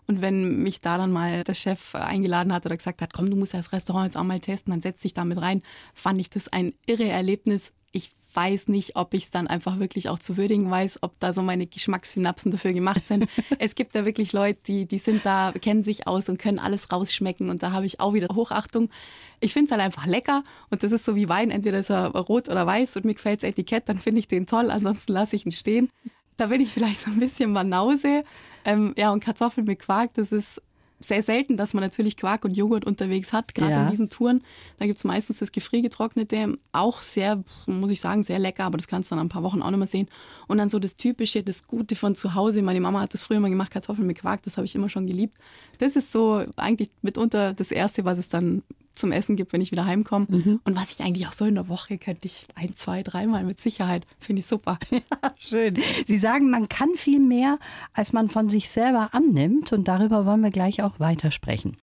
Und 0.08 0.22
wenn 0.22 0.62
mich 0.62 0.80
da 0.80 0.96
dann 0.96 1.12
mal 1.12 1.44
der 1.44 1.54
Chef 1.54 1.94
eingeladen 1.94 2.52
hat 2.52 2.64
oder 2.64 2.76
gesagt 2.76 3.02
hat, 3.02 3.12
komm, 3.12 3.28
du 3.28 3.36
musst 3.36 3.52
das 3.52 3.72
Restaurant 3.72 4.06
jetzt 4.06 4.16
auch 4.16 4.24
mal 4.24 4.40
testen, 4.40 4.70
dann 4.70 4.80
setz 4.80 5.02
dich 5.02 5.12
damit 5.12 5.38
rein, 5.38 5.62
fand 5.94 6.18
ich 6.18 6.30
das 6.30 6.48
ein 6.48 6.72
irre 6.86 7.06
Erlebnis. 7.06 7.72
Ich 7.92 8.10
weiß 8.32 8.68
nicht, 8.68 8.96
ob 8.96 9.12
ich 9.12 9.24
es 9.24 9.30
dann 9.30 9.48
einfach 9.48 9.78
wirklich 9.78 10.08
auch 10.08 10.18
zu 10.18 10.38
würdigen 10.38 10.70
weiß, 10.70 11.02
ob 11.02 11.20
da 11.20 11.34
so 11.34 11.42
meine 11.42 11.66
Geschmackssynapsen 11.66 12.50
dafür 12.52 12.72
gemacht 12.72 13.06
sind. 13.06 13.28
es 13.58 13.74
gibt 13.74 13.94
da 13.94 14.06
wirklich 14.06 14.32
Leute, 14.32 14.58
die, 14.66 14.86
die 14.86 14.96
sind 14.96 15.26
da, 15.26 15.52
kennen 15.52 15.82
sich 15.82 16.06
aus 16.06 16.30
und 16.30 16.38
können 16.38 16.58
alles 16.58 16.90
rausschmecken 16.90 17.50
und 17.50 17.62
da 17.62 17.72
habe 17.72 17.84
ich 17.84 18.00
auch 18.00 18.14
wieder 18.14 18.34
Hochachtung. 18.34 18.88
Ich 19.40 19.52
finde 19.52 19.66
es 19.66 19.72
halt 19.72 19.82
einfach 19.82 20.06
lecker 20.06 20.42
und 20.70 20.82
das 20.82 20.92
ist 20.92 21.04
so 21.04 21.16
wie 21.16 21.28
Wein, 21.28 21.50
entweder 21.50 21.80
ist 21.80 21.90
er 21.90 22.06
rot 22.06 22.48
oder 22.48 22.66
weiß 22.66 22.96
und 22.96 23.04
mir 23.04 23.14
gefällt 23.14 23.42
das 23.42 23.50
Etikett, 23.50 23.90
dann 23.90 23.98
finde 23.98 24.20
ich 24.20 24.28
den 24.28 24.46
toll, 24.46 24.70
ansonsten 24.70 25.12
lasse 25.12 25.36
ich 25.36 25.44
ihn 25.44 25.52
stehen. 25.52 25.90
Da 26.38 26.46
bin 26.46 26.60
ich 26.60 26.70
vielleicht 26.70 27.00
so 27.00 27.10
ein 27.10 27.18
bisschen 27.18 27.52
Banause. 27.52 28.22
Ähm, 28.68 28.92
ja, 28.98 29.10
und 29.10 29.20
Kartoffeln 29.24 29.66
mit 29.66 29.78
Quark, 29.78 30.12
das 30.14 30.30
ist 30.30 30.60
sehr 31.00 31.22
selten, 31.22 31.56
dass 31.56 31.72
man 31.72 31.82
natürlich 31.82 32.16
Quark 32.16 32.44
und 32.44 32.54
Joghurt 32.54 32.84
unterwegs 32.84 33.32
hat, 33.32 33.54
gerade 33.54 33.72
ja. 33.72 33.84
in 33.84 33.90
diesen 33.90 34.10
Touren. 34.10 34.42
Da 34.78 34.84
gibt 34.84 34.98
es 34.98 35.04
meistens 35.04 35.38
das 35.38 35.52
Gefriergetrocknete, 35.52 36.58
auch 36.72 37.00
sehr, 37.00 37.42
muss 37.66 37.90
ich 37.90 38.00
sagen, 38.00 38.24
sehr 38.24 38.38
lecker, 38.38 38.64
aber 38.64 38.76
das 38.76 38.88
kannst 38.88 39.10
du 39.10 39.14
dann 39.14 39.24
ein 39.24 39.30
paar 39.30 39.42
Wochen 39.42 39.62
auch 39.62 39.70
noch 39.70 39.78
mal 39.78 39.86
sehen. 39.86 40.08
Und 40.48 40.58
dann 40.58 40.68
so 40.68 40.78
das 40.78 40.96
Typische, 40.96 41.42
das 41.42 41.66
Gute 41.66 41.96
von 41.96 42.14
zu 42.14 42.34
Hause. 42.34 42.60
Meine 42.60 42.80
Mama 42.80 43.00
hat 43.00 43.14
das 43.14 43.24
früher 43.24 43.40
mal 43.40 43.48
gemacht, 43.48 43.70
Kartoffeln 43.70 44.06
mit 44.06 44.18
Quark, 44.18 44.42
das 44.42 44.58
habe 44.58 44.66
ich 44.66 44.74
immer 44.74 44.90
schon 44.90 45.06
geliebt. 45.06 45.38
Das 45.78 45.96
ist 45.96 46.12
so 46.12 46.42
eigentlich 46.56 46.90
mitunter 47.00 47.54
das 47.54 47.70
Erste, 47.70 48.04
was 48.04 48.18
es 48.18 48.28
dann 48.28 48.62
zum 48.98 49.12
Essen 49.12 49.36
gibt, 49.36 49.52
wenn 49.52 49.60
ich 49.60 49.70
wieder 49.70 49.86
heimkomme. 49.86 50.26
Mhm. 50.28 50.60
Und 50.64 50.76
was 50.76 50.92
ich 50.92 51.04
eigentlich 51.04 51.26
auch 51.26 51.32
so 51.32 51.44
in 51.44 51.54
der 51.54 51.68
Woche 51.68 51.98
könnte 51.98 52.26
ich 52.26 52.46
ein, 52.54 52.74
zwei, 52.74 53.02
dreimal 53.02 53.44
mit 53.44 53.60
Sicherheit. 53.60 54.06
Finde 54.18 54.40
ich 54.40 54.46
super. 54.46 54.78
Ja, 54.90 55.32
schön. 55.38 55.78
Sie 56.06 56.18
sagen, 56.18 56.50
man 56.50 56.68
kann 56.68 56.90
viel 56.96 57.20
mehr, 57.20 57.58
als 57.92 58.12
man 58.12 58.28
von 58.28 58.48
sich 58.48 58.68
selber 58.68 59.10
annimmt. 59.12 59.72
Und 59.72 59.86
darüber 59.86 60.26
wollen 60.26 60.40
wir 60.40 60.50
gleich 60.50 60.82
auch 60.82 60.98
weitersprechen. 60.98 61.76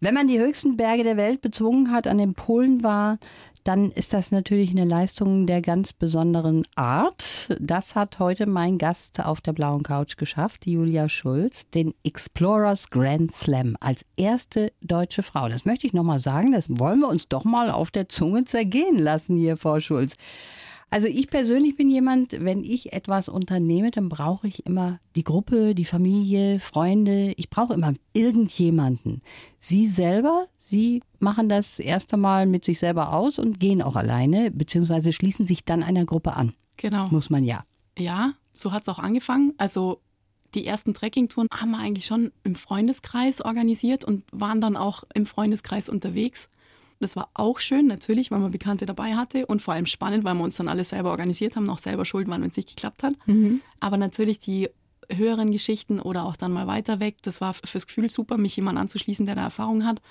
Wenn 0.00 0.14
man 0.14 0.28
die 0.28 0.38
höchsten 0.38 0.76
Berge 0.76 1.02
der 1.02 1.16
Welt 1.16 1.40
bezwungen 1.40 1.90
hat, 1.90 2.06
an 2.06 2.18
den 2.18 2.34
Polen 2.34 2.84
war, 2.84 3.18
dann 3.64 3.90
ist 3.90 4.12
das 4.12 4.30
natürlich 4.30 4.70
eine 4.70 4.84
Leistung 4.84 5.46
der 5.46 5.60
ganz 5.60 5.92
besonderen 5.92 6.64
Art. 6.76 7.48
Das 7.58 7.96
hat 7.96 8.20
heute 8.20 8.46
mein 8.46 8.78
Gast 8.78 9.22
auf 9.24 9.40
der 9.40 9.52
blauen 9.52 9.82
Couch 9.82 10.16
geschafft, 10.16 10.66
Julia 10.66 11.08
Schulz, 11.08 11.68
den 11.68 11.94
Explorers 12.04 12.90
Grand 12.90 13.32
Slam 13.32 13.76
als 13.80 14.04
erste 14.16 14.72
deutsche 14.80 15.24
Frau. 15.24 15.48
Das 15.48 15.64
möchte 15.64 15.86
ich 15.86 15.92
nochmal 15.92 16.20
sagen, 16.20 16.52
das 16.52 16.70
wollen 16.70 17.00
wir 17.00 17.08
uns 17.08 17.28
doch 17.28 17.44
mal 17.44 17.70
auf 17.70 17.90
der 17.90 18.08
Zunge 18.08 18.44
zergehen 18.44 18.98
lassen 18.98 19.36
hier, 19.36 19.56
Frau 19.56 19.80
Schulz. 19.80 20.14
Also 20.90 21.06
ich 21.06 21.28
persönlich 21.28 21.76
bin 21.76 21.90
jemand, 21.90 22.32
wenn 22.32 22.64
ich 22.64 22.92
etwas 22.94 23.28
unternehme, 23.28 23.90
dann 23.90 24.08
brauche 24.08 24.48
ich 24.48 24.64
immer 24.64 25.00
die 25.16 25.24
Gruppe, 25.24 25.74
die 25.74 25.84
Familie, 25.84 26.60
Freunde. 26.60 27.34
Ich 27.36 27.50
brauche 27.50 27.74
immer 27.74 27.92
irgendjemanden. 28.14 29.22
Sie 29.60 29.86
selber, 29.86 30.46
Sie 30.58 31.02
machen 31.18 31.48
das 31.48 31.78
erst 31.78 32.14
einmal 32.14 32.46
mit 32.46 32.64
sich 32.64 32.78
selber 32.78 33.12
aus 33.12 33.38
und 33.38 33.60
gehen 33.60 33.82
auch 33.82 33.96
alleine, 33.96 34.50
beziehungsweise 34.50 35.12
schließen 35.12 35.44
sich 35.44 35.64
dann 35.64 35.82
einer 35.82 36.06
Gruppe 36.06 36.36
an. 36.36 36.54
Genau. 36.78 37.08
Muss 37.08 37.28
man 37.28 37.44
ja. 37.44 37.64
Ja, 37.98 38.32
so 38.52 38.72
hat 38.72 38.82
es 38.82 38.88
auch 38.88 38.98
angefangen. 38.98 39.52
Also 39.58 40.00
die 40.54 40.66
ersten 40.66 40.94
Trekkingtouren 40.94 41.48
haben 41.52 41.72
wir 41.72 41.78
eigentlich 41.78 42.06
schon 42.06 42.32
im 42.44 42.54
Freundeskreis 42.54 43.42
organisiert 43.42 44.04
und 44.04 44.24
waren 44.32 44.60
dann 44.60 44.76
auch 44.76 45.04
im 45.14 45.26
Freundeskreis 45.26 45.90
unterwegs. 45.90 46.48
Das 47.00 47.14
war 47.14 47.30
auch 47.34 47.58
schön, 47.58 47.86
natürlich, 47.86 48.30
weil 48.30 48.40
man 48.40 48.50
Bekannte 48.50 48.86
dabei 48.86 49.14
hatte 49.14 49.46
und 49.46 49.62
vor 49.62 49.74
allem 49.74 49.86
spannend, 49.86 50.24
weil 50.24 50.34
wir 50.34 50.42
uns 50.42 50.56
dann 50.56 50.68
alles 50.68 50.90
selber 50.90 51.10
organisiert 51.10 51.54
haben, 51.54 51.70
auch 51.70 51.78
selber 51.78 52.04
schuld 52.04 52.28
waren, 52.28 52.42
wenn 52.42 52.50
es 52.50 52.56
nicht 52.56 52.70
geklappt 52.70 53.02
hat. 53.02 53.14
Mhm. 53.26 53.60
Aber 53.78 53.96
natürlich 53.96 54.40
die 54.40 54.68
höheren 55.10 55.52
Geschichten 55.52 56.00
oder 56.00 56.24
auch 56.24 56.36
dann 56.36 56.52
mal 56.52 56.66
weiter 56.66 57.00
weg, 57.00 57.16
das 57.22 57.40
war 57.40 57.54
fürs 57.54 57.86
Gefühl 57.86 58.10
super, 58.10 58.36
mich 58.36 58.56
jemand 58.56 58.78
anzuschließen, 58.78 59.26
der 59.26 59.36
da 59.36 59.42
Erfahrung 59.42 59.84
hat. 59.84 60.02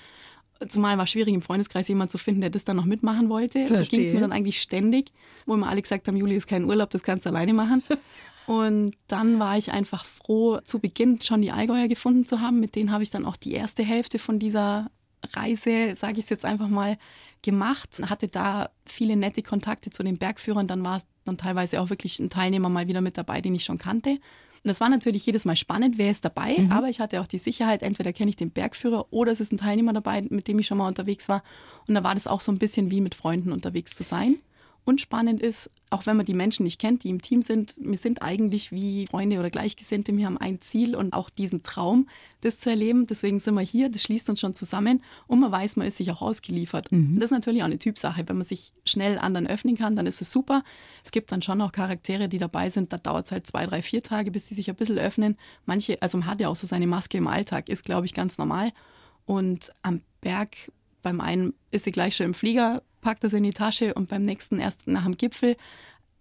Zumal 0.68 0.96
war 0.96 1.04
es 1.04 1.10
schwierig, 1.10 1.34
im 1.34 1.42
Freundeskreis 1.42 1.86
jemanden 1.86 2.10
zu 2.10 2.18
finden, 2.18 2.40
der 2.40 2.50
das 2.50 2.64
dann 2.64 2.76
noch 2.76 2.84
mitmachen 2.84 3.28
wollte. 3.28 3.66
Verstehe. 3.66 3.84
So 3.84 3.90
ging 3.90 4.06
es 4.06 4.12
mir 4.12 4.20
dann 4.20 4.32
eigentlich 4.32 4.60
ständig, 4.60 5.12
wo 5.46 5.54
immer 5.54 5.68
alle 5.68 5.82
gesagt 5.82 6.08
haben, 6.08 6.16
Juli 6.16 6.34
ist 6.34 6.48
kein 6.48 6.64
Urlaub, 6.64 6.90
das 6.90 7.04
kannst 7.04 7.26
du 7.26 7.30
alleine 7.30 7.52
machen. 7.52 7.82
Und 8.48 8.96
dann 9.08 9.38
war 9.38 9.58
ich 9.58 9.72
einfach 9.72 10.06
froh, 10.06 10.58
zu 10.64 10.78
Beginn 10.78 11.20
schon 11.20 11.42
die 11.42 11.52
Allgäuer 11.52 11.86
gefunden 11.86 12.24
zu 12.24 12.40
haben. 12.40 12.60
Mit 12.60 12.76
denen 12.76 12.90
habe 12.90 13.02
ich 13.02 13.10
dann 13.10 13.26
auch 13.26 13.36
die 13.36 13.52
erste 13.52 13.82
Hälfte 13.82 14.18
von 14.18 14.38
dieser 14.38 14.90
Reise, 15.34 15.94
sage 15.96 16.14
ich 16.14 16.24
es 16.24 16.30
jetzt 16.30 16.44
einfach 16.44 16.68
mal, 16.68 16.98
gemacht. 17.42 18.00
Hatte 18.08 18.28
da 18.28 18.70
viele 18.84 19.16
nette 19.16 19.42
Kontakte 19.42 19.90
zu 19.90 20.02
den 20.02 20.18
Bergführern. 20.18 20.66
Dann 20.66 20.84
war 20.84 21.00
dann 21.24 21.38
teilweise 21.38 21.80
auch 21.80 21.90
wirklich 21.90 22.18
ein 22.18 22.30
Teilnehmer 22.30 22.68
mal 22.68 22.88
wieder 22.88 23.00
mit 23.00 23.16
dabei, 23.16 23.40
den 23.40 23.54
ich 23.54 23.64
schon 23.64 23.78
kannte. 23.78 24.10
Und 24.10 24.68
das 24.68 24.80
war 24.80 24.88
natürlich 24.88 25.24
jedes 25.24 25.44
Mal 25.44 25.56
spannend, 25.56 25.98
wer 25.98 26.10
ist 26.10 26.24
dabei, 26.24 26.56
mhm. 26.58 26.72
aber 26.72 26.88
ich 26.88 26.98
hatte 26.98 27.20
auch 27.20 27.28
die 27.28 27.38
Sicherheit, 27.38 27.82
entweder 27.82 28.12
kenne 28.12 28.30
ich 28.30 28.36
den 28.36 28.50
Bergführer 28.50 29.06
oder 29.10 29.30
es 29.30 29.38
ist 29.38 29.52
ein 29.52 29.56
Teilnehmer 29.56 29.92
dabei, 29.92 30.22
mit 30.28 30.48
dem 30.48 30.58
ich 30.58 30.66
schon 30.66 30.78
mal 30.78 30.88
unterwegs 30.88 31.28
war. 31.28 31.44
Und 31.86 31.94
da 31.94 32.02
war 32.02 32.14
das 32.14 32.26
auch 32.26 32.40
so 32.40 32.50
ein 32.50 32.58
bisschen 32.58 32.90
wie 32.90 33.00
mit 33.00 33.14
Freunden 33.14 33.52
unterwegs 33.52 33.94
zu 33.94 34.02
sein. 34.02 34.38
Und 34.88 35.02
spannend 35.02 35.42
ist, 35.42 35.70
auch 35.90 36.06
wenn 36.06 36.16
man 36.16 36.24
die 36.24 36.32
Menschen 36.32 36.62
nicht 36.62 36.80
kennt, 36.80 37.04
die 37.04 37.10
im 37.10 37.20
Team 37.20 37.42
sind, 37.42 37.74
wir 37.76 37.98
sind 37.98 38.22
eigentlich 38.22 38.72
wie 38.72 39.06
Freunde 39.06 39.38
oder 39.38 39.50
Gleichgesinnte. 39.50 40.16
Wir 40.16 40.24
haben 40.24 40.38
ein 40.38 40.62
Ziel 40.62 40.96
und 40.96 41.12
auch 41.12 41.28
diesen 41.28 41.62
Traum, 41.62 42.08
das 42.40 42.58
zu 42.58 42.70
erleben. 42.70 43.06
Deswegen 43.06 43.38
sind 43.38 43.52
wir 43.52 43.60
hier, 43.60 43.90
das 43.90 44.00
schließt 44.04 44.30
uns 44.30 44.40
schon 44.40 44.54
zusammen 44.54 45.02
und 45.26 45.40
man 45.40 45.52
weiß, 45.52 45.76
man 45.76 45.86
ist 45.86 45.98
sich 45.98 46.10
auch 46.10 46.22
ausgeliefert. 46.22 46.90
Mhm. 46.90 47.16
Das 47.16 47.26
ist 47.26 47.32
natürlich 47.32 47.60
auch 47.60 47.66
eine 47.66 47.78
Typsache. 47.78 48.26
Wenn 48.26 48.36
man 48.38 48.46
sich 48.46 48.72
schnell 48.86 49.18
anderen 49.18 49.46
öffnen 49.46 49.76
kann, 49.76 49.94
dann 49.94 50.06
ist 50.06 50.22
es 50.22 50.30
super. 50.30 50.64
Es 51.04 51.10
gibt 51.10 51.32
dann 51.32 51.42
schon 51.42 51.60
auch 51.60 51.72
Charaktere, 51.72 52.30
die 52.30 52.38
dabei 52.38 52.70
sind. 52.70 52.90
Da 52.90 52.96
dauert 52.96 53.26
es 53.26 53.32
halt 53.32 53.46
zwei, 53.46 53.66
drei, 53.66 53.82
vier 53.82 54.02
Tage, 54.02 54.30
bis 54.30 54.46
die 54.46 54.54
sich 54.54 54.70
ein 54.70 54.76
bisschen 54.76 54.98
öffnen. 54.98 55.36
Manche, 55.66 56.00
also 56.00 56.16
man 56.16 56.28
hat 56.28 56.40
ja 56.40 56.48
auch 56.48 56.56
so 56.56 56.66
seine 56.66 56.86
Maske 56.86 57.18
im 57.18 57.26
Alltag, 57.26 57.68
ist, 57.68 57.84
glaube 57.84 58.06
ich, 58.06 58.14
ganz 58.14 58.38
normal. 58.38 58.72
Und 59.26 59.70
am 59.82 60.00
Berg 60.22 60.56
beim 61.02 61.20
einen 61.20 61.52
ist 61.70 61.84
sie 61.84 61.92
gleich 61.92 62.16
schon 62.16 62.24
im 62.24 62.34
Flieger, 62.34 62.82
packt 63.00 63.24
das 63.24 63.32
in 63.32 63.42
die 63.42 63.52
Tasche 63.52 63.94
und 63.94 64.08
beim 64.08 64.24
nächsten 64.24 64.58
erst 64.58 64.86
nach 64.86 65.04
dem 65.04 65.16
Gipfel. 65.16 65.56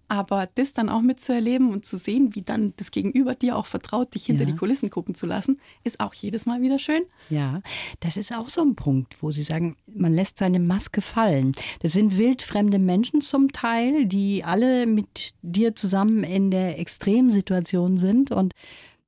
Aber 0.09 0.47
das 0.55 0.71
dann 0.71 0.87
auch 0.87 1.01
mitzuerleben 1.01 1.73
und 1.73 1.85
zu 1.85 1.97
sehen, 1.97 2.33
wie 2.33 2.41
dann 2.41 2.73
das 2.77 2.91
Gegenüber 2.91 3.35
dir 3.35 3.57
auch 3.57 3.65
vertraut, 3.65 4.15
dich 4.15 4.25
hinter 4.25 4.45
ja. 4.45 4.51
die 4.51 4.55
Kulissen 4.55 4.89
gucken 4.89 5.15
zu 5.15 5.25
lassen, 5.25 5.59
ist 5.83 5.99
auch 5.99 6.13
jedes 6.13 6.45
Mal 6.45 6.61
wieder 6.61 6.79
schön. 6.79 7.03
Ja, 7.29 7.61
das 7.99 8.15
ist 8.15 8.33
auch 8.33 8.47
so 8.47 8.61
ein 8.61 8.75
Punkt, 8.75 9.21
wo 9.21 9.33
Sie 9.33 9.43
sagen, 9.43 9.75
man 9.93 10.13
lässt 10.13 10.37
seine 10.37 10.59
Maske 10.59 11.01
fallen. 11.01 11.51
Das 11.81 11.91
sind 11.91 12.17
wildfremde 12.17 12.79
Menschen 12.79 13.19
zum 13.19 13.51
Teil, 13.51 14.05
die 14.05 14.45
alle 14.45 14.87
mit 14.87 15.33
dir 15.41 15.75
zusammen 15.75 16.23
in 16.23 16.51
der 16.51 16.79
Extremsituation 16.79 17.97
sind 17.97 18.31
und 18.31 18.53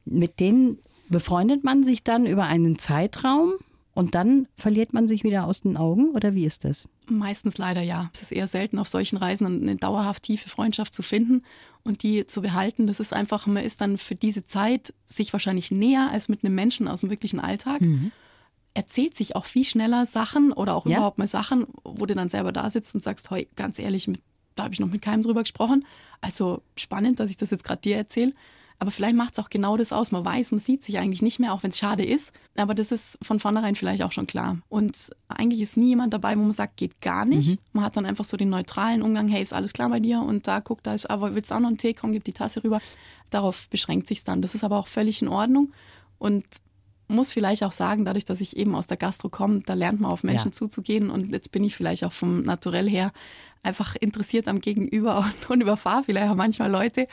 mit 0.03 0.41
denen 0.41 0.79
befreundet 1.07 1.63
man 1.63 1.83
sich 1.83 2.03
dann 2.03 2.25
über 2.25 2.43
einen 2.43 2.77
Zeitraum 2.77 3.53
und 3.99 4.15
dann 4.15 4.47
verliert 4.55 4.93
man 4.93 5.09
sich 5.09 5.25
wieder 5.25 5.45
aus 5.45 5.59
den 5.59 5.75
Augen 5.75 6.11
oder 6.11 6.33
wie 6.33 6.45
ist 6.45 6.63
das? 6.63 6.87
Meistens 7.07 7.57
leider 7.57 7.81
ja. 7.81 8.09
Es 8.13 8.21
ist 8.21 8.31
eher 8.31 8.47
selten 8.47 8.79
auf 8.79 8.87
solchen 8.87 9.17
Reisen 9.17 9.45
eine 9.45 9.75
dauerhaft 9.75 10.23
tiefe 10.23 10.47
Freundschaft 10.47 10.95
zu 10.95 11.03
finden 11.03 11.43
und 11.83 12.01
die 12.01 12.25
zu 12.25 12.41
behalten. 12.41 12.87
Das 12.87 13.01
ist 13.01 13.11
einfach, 13.11 13.45
man 13.45 13.61
ist 13.61 13.81
dann 13.81 13.97
für 13.97 14.15
diese 14.15 14.45
Zeit 14.45 14.93
sich 15.05 15.33
wahrscheinlich 15.33 15.69
näher 15.69 16.11
als 16.13 16.29
mit 16.29 16.45
einem 16.45 16.55
Menschen 16.55 16.87
aus 16.87 17.01
dem 17.01 17.09
wirklichen 17.09 17.41
Alltag. 17.41 17.81
Mhm. 17.81 18.13
Erzählt 18.73 19.17
sich 19.17 19.35
auch 19.35 19.43
viel 19.43 19.65
schneller 19.65 20.05
Sachen 20.05 20.53
oder 20.53 20.75
auch 20.75 20.85
ja. 20.85 20.95
überhaupt 20.95 21.17
mal 21.17 21.27
Sachen, 21.27 21.67
wo 21.83 22.05
du 22.05 22.15
dann 22.15 22.29
selber 22.29 22.53
da 22.53 22.69
sitzt 22.69 22.95
und 22.95 23.03
sagst, 23.03 23.29
hey, 23.31 23.49
ganz 23.57 23.79
ehrlich, 23.79 24.09
da 24.55 24.63
habe 24.63 24.73
ich 24.73 24.79
noch 24.79 24.87
mit 24.87 25.01
keinem 25.01 25.23
drüber 25.23 25.41
gesprochen. 25.41 25.85
Also 26.21 26.61
spannend, 26.77 27.19
dass 27.19 27.31
ich 27.31 27.35
das 27.35 27.51
jetzt 27.51 27.65
gerade 27.65 27.81
dir 27.81 27.97
erzähle. 27.97 28.31
Aber 28.81 28.91
vielleicht 28.91 29.15
macht 29.15 29.33
es 29.33 29.39
auch 29.39 29.49
genau 29.49 29.75
das 29.75 29.91
aus. 29.91 30.11
Man 30.11 30.23
weiß, 30.23 30.51
man 30.51 30.59
sieht 30.59 30.83
sich 30.83 30.97
eigentlich 30.99 31.21
nicht 31.21 31.37
mehr, 31.37 31.53
auch 31.53 31.63
wenn 31.63 31.71
es 31.71 31.77
schade 31.77 32.05
ist. 32.05 32.31
Aber 32.55 32.73
das 32.73 32.93
ist 32.93 33.17
von 33.21 33.39
vornherein 33.39 33.75
vielleicht 33.75 34.01
auch 34.03 34.13
schon 34.13 34.25
klar. 34.25 34.57
Und 34.69 35.09
eigentlich 35.27 35.59
ist 35.59 35.75
nie 35.75 35.89
jemand 35.89 36.13
dabei, 36.13 36.37
wo 36.37 36.41
man 36.41 36.53
sagt, 36.53 36.77
geht 36.77 37.01
gar 37.01 37.25
nicht. 37.25 37.51
Mhm. 37.51 37.57
Man 37.73 37.83
hat 37.83 37.97
dann 37.97 38.05
einfach 38.05 38.23
so 38.23 38.37
den 38.37 38.49
neutralen 38.49 39.01
Umgang, 39.01 39.27
hey, 39.27 39.41
ist 39.41 39.53
alles 39.53 39.73
klar 39.73 39.89
bei 39.89 39.99
dir? 39.99 40.21
Und 40.21 40.47
da 40.47 40.61
guckt, 40.61 40.87
da 40.87 40.93
ist, 40.93 41.09
aber 41.09 41.35
willst 41.35 41.51
du 41.51 41.55
auch 41.55 41.59
noch 41.59 41.67
einen 41.67 41.77
Tee? 41.77 41.93
Komm, 41.93 42.13
gib 42.13 42.23
die 42.23 42.31
Tasse 42.31 42.63
rüber. 42.63 42.79
Darauf 43.29 43.67
beschränkt 43.67 44.07
sich 44.07 44.23
dann. 44.23 44.41
Das 44.41 44.55
ist 44.55 44.63
aber 44.63 44.77
auch 44.77 44.87
völlig 44.87 45.21
in 45.21 45.27
Ordnung. 45.27 45.73
Und 46.17 46.45
muss 47.09 47.33
vielleicht 47.33 47.63
auch 47.63 47.71
sagen, 47.71 48.05
dadurch, 48.05 48.25
dass 48.25 48.39
ich 48.39 48.55
eben 48.55 48.75
aus 48.75 48.87
der 48.87 48.97
Gastro 48.97 49.29
komme, 49.29 49.61
da 49.65 49.73
lernt 49.73 49.99
man 49.99 50.11
auf 50.11 50.23
Menschen 50.23 50.49
ja. 50.49 50.53
zuzugehen 50.53 51.09
und 51.09 51.33
jetzt 51.33 51.51
bin 51.51 51.63
ich 51.63 51.75
vielleicht 51.75 52.03
auch 52.03 52.13
vom 52.13 52.43
Naturell 52.43 52.89
her 52.89 53.11
einfach 53.63 53.95
interessiert 53.95 54.47
am 54.47 54.61
Gegenüber 54.61 55.17
und, 55.41 55.49
und 55.49 55.61
überfahre 55.61 56.03
vielleicht 56.03 56.29
auch 56.29 56.35
manchmal 56.35 56.71
Leute. 56.71 57.07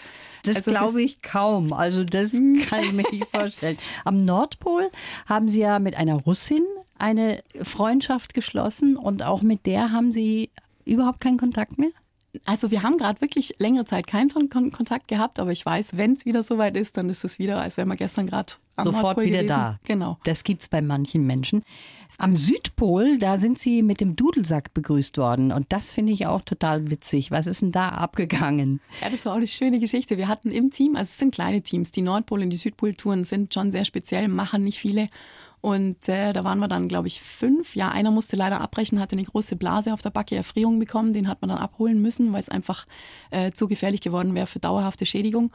Das 0.45 0.57
also, 0.57 0.71
glaube 0.71 1.03
ich 1.03 1.23
kaum. 1.23 1.73
Also 1.73 2.05
das 2.05 2.33
kann 2.69 2.83
ich 2.83 2.93
mir 2.93 3.11
nicht 3.11 3.27
vorstellen. 3.33 3.79
Am 4.05 4.25
Nordpol 4.25 4.91
haben 5.27 5.49
Sie 5.49 5.61
ja 5.61 5.79
mit 5.79 5.97
einer 5.97 6.15
Russin 6.15 6.65
eine 6.99 7.43
Freundschaft 7.63 8.33
geschlossen 8.35 8.97
und 8.97 9.23
auch 9.23 9.43
mit 9.43 9.67
der 9.67 9.93
haben 9.93 10.13
Sie 10.13 10.51
überhaupt 10.85 11.21
keinen 11.21 11.39
Kontakt 11.39 11.79
mehr? 11.79 11.91
Also 12.45 12.71
wir 12.71 12.83
haben 12.83 12.99
gerade 12.99 13.21
wirklich 13.21 13.55
längere 13.59 13.85
Zeit 13.85 14.07
keinen 14.07 14.29
Kon 14.51 14.71
Kontakt 14.71 15.09
gehabt, 15.09 15.41
aber 15.41 15.53
ich 15.53 15.65
weiß, 15.65 15.97
wenn 15.97 16.13
es 16.13 16.25
wieder 16.27 16.43
soweit 16.43 16.77
ist, 16.77 16.97
dann 16.97 17.09
ist 17.09 17.25
es 17.25 17.39
wieder, 17.39 17.61
als 17.61 17.77
wären 17.77 17.89
wir 17.89 17.97
gestern 17.97 18.27
gerade 18.27 18.53
sofort 18.77 19.19
wieder 19.19 19.39
gewesen. 19.39 19.49
da. 19.49 19.79
Genau. 19.85 20.19
Das 20.25 20.45
gibt 20.45 20.61
es 20.63 20.69
bei 20.69 20.83
manchen 20.83 21.27
Menschen. 21.27 21.63
Am 22.19 22.35
Südpol, 22.35 23.19
da 23.19 23.37
sind 23.37 23.59
sie 23.59 23.83
mit 23.83 24.01
dem 24.01 24.17
Dudelsack 24.17 24.73
begrüßt 24.73 25.19
worden. 25.19 25.53
Und 25.53 25.67
das 25.71 25.93
finde 25.93 26.15
ich 26.15 26.27
auch 26.27 26.41
total 26.41 26.91
witzig. 26.91 27.31
Was 27.31 27.47
ist 27.47 27.61
denn 27.61 27.73
da 27.73 27.91
abgegangen? 27.91 28.81
Ja, 29.03 29.11
das 29.11 29.27
war 29.27 29.33
auch 29.33 29.37
eine 29.37 29.47
schöne 29.47 29.81
Geschichte. 29.81 30.17
Wir 30.17 30.27
hatten 30.27 30.51
im 30.51 30.71
Team, 30.71 30.97
also 30.97 31.11
es 31.11 31.19
sind 31.19 31.35
kleine 31.35 31.61
Teams, 31.61 31.93
die 31.93 32.01
Nordpol- 32.01 32.43
und 32.43 32.49
die 32.51 32.57
Südpol-Touren 32.57 33.23
sind 33.23 33.53
schon 33.53 33.71
sehr 33.71 33.85
speziell, 33.85 34.29
machen 34.29 34.65
nicht 34.65 34.79
viele. 34.79 35.09
Und 35.61 36.09
äh, 36.09 36.33
da 36.33 36.45
waren 36.45 36.59
wir 36.59 36.69
dann, 36.69 36.89
glaube 36.89 37.09
ich, 37.09 37.21
fünf. 37.21 37.75
Ja, 37.75 37.89
einer 37.91 38.11
musste 38.11 38.37
leider 38.37 38.61
abbrechen, 38.61 39.01
hatte 39.01 39.17
eine 39.17 39.25
große 39.25 39.57
Blase 39.57 39.93
auf 39.93 40.03
der 40.03 40.11
Backe, 40.11 40.37
Erfrierung 40.37 40.79
bekommen. 40.79 41.13
Den 41.13 41.29
hat 41.29 41.41
man 41.41 41.49
dann 41.51 41.59
abholen 41.59 42.01
müssen, 42.01 42.33
weil 42.33 42.41
es 42.41 42.49
einfach 42.49 42.87
äh, 43.31 43.51
zu 43.51 43.67
gefährlich 43.67 44.01
geworden 44.01 44.35
wäre 44.35 44.47
für 44.47 44.61
dauerhafte 44.61 45.07
Schädigung. 45.07 45.53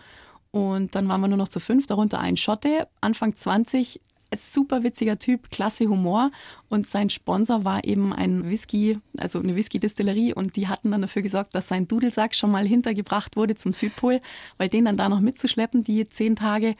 Und 0.51 0.95
dann 0.95 1.07
waren 1.07 1.21
wir 1.21 1.29
nur 1.29 1.37
noch 1.37 1.47
zu 1.47 1.61
fünf, 1.61 1.87
darunter 1.87 2.19
ein 2.19 2.35
Schotte, 2.35 2.87
Anfang 2.99 3.33
20, 3.33 4.01
super 4.35 4.83
witziger 4.83 5.19
Typ, 5.19 5.49
klasse 5.51 5.87
Humor 5.87 6.31
und 6.69 6.87
sein 6.87 7.09
Sponsor 7.09 7.65
war 7.65 7.83
eben 7.83 8.13
ein 8.13 8.49
Whisky, 8.49 8.99
also 9.17 9.39
eine 9.39 9.55
Whisky-Distillerie 9.55 10.33
und 10.33 10.55
die 10.55 10.67
hatten 10.67 10.91
dann 10.91 11.01
dafür 11.01 11.21
gesorgt, 11.21 11.53
dass 11.53 11.67
sein 11.67 11.87
Dudelsack 11.87 12.35
schon 12.35 12.51
mal 12.51 12.65
hintergebracht 12.65 13.35
wurde 13.35 13.55
zum 13.55 13.73
Südpol, 13.73 14.21
weil 14.57 14.69
den 14.69 14.85
dann 14.85 14.97
da 14.97 15.09
noch 15.09 15.19
mitzuschleppen, 15.19 15.83
die 15.83 16.07
zehn 16.07 16.35
Tage, 16.35 16.75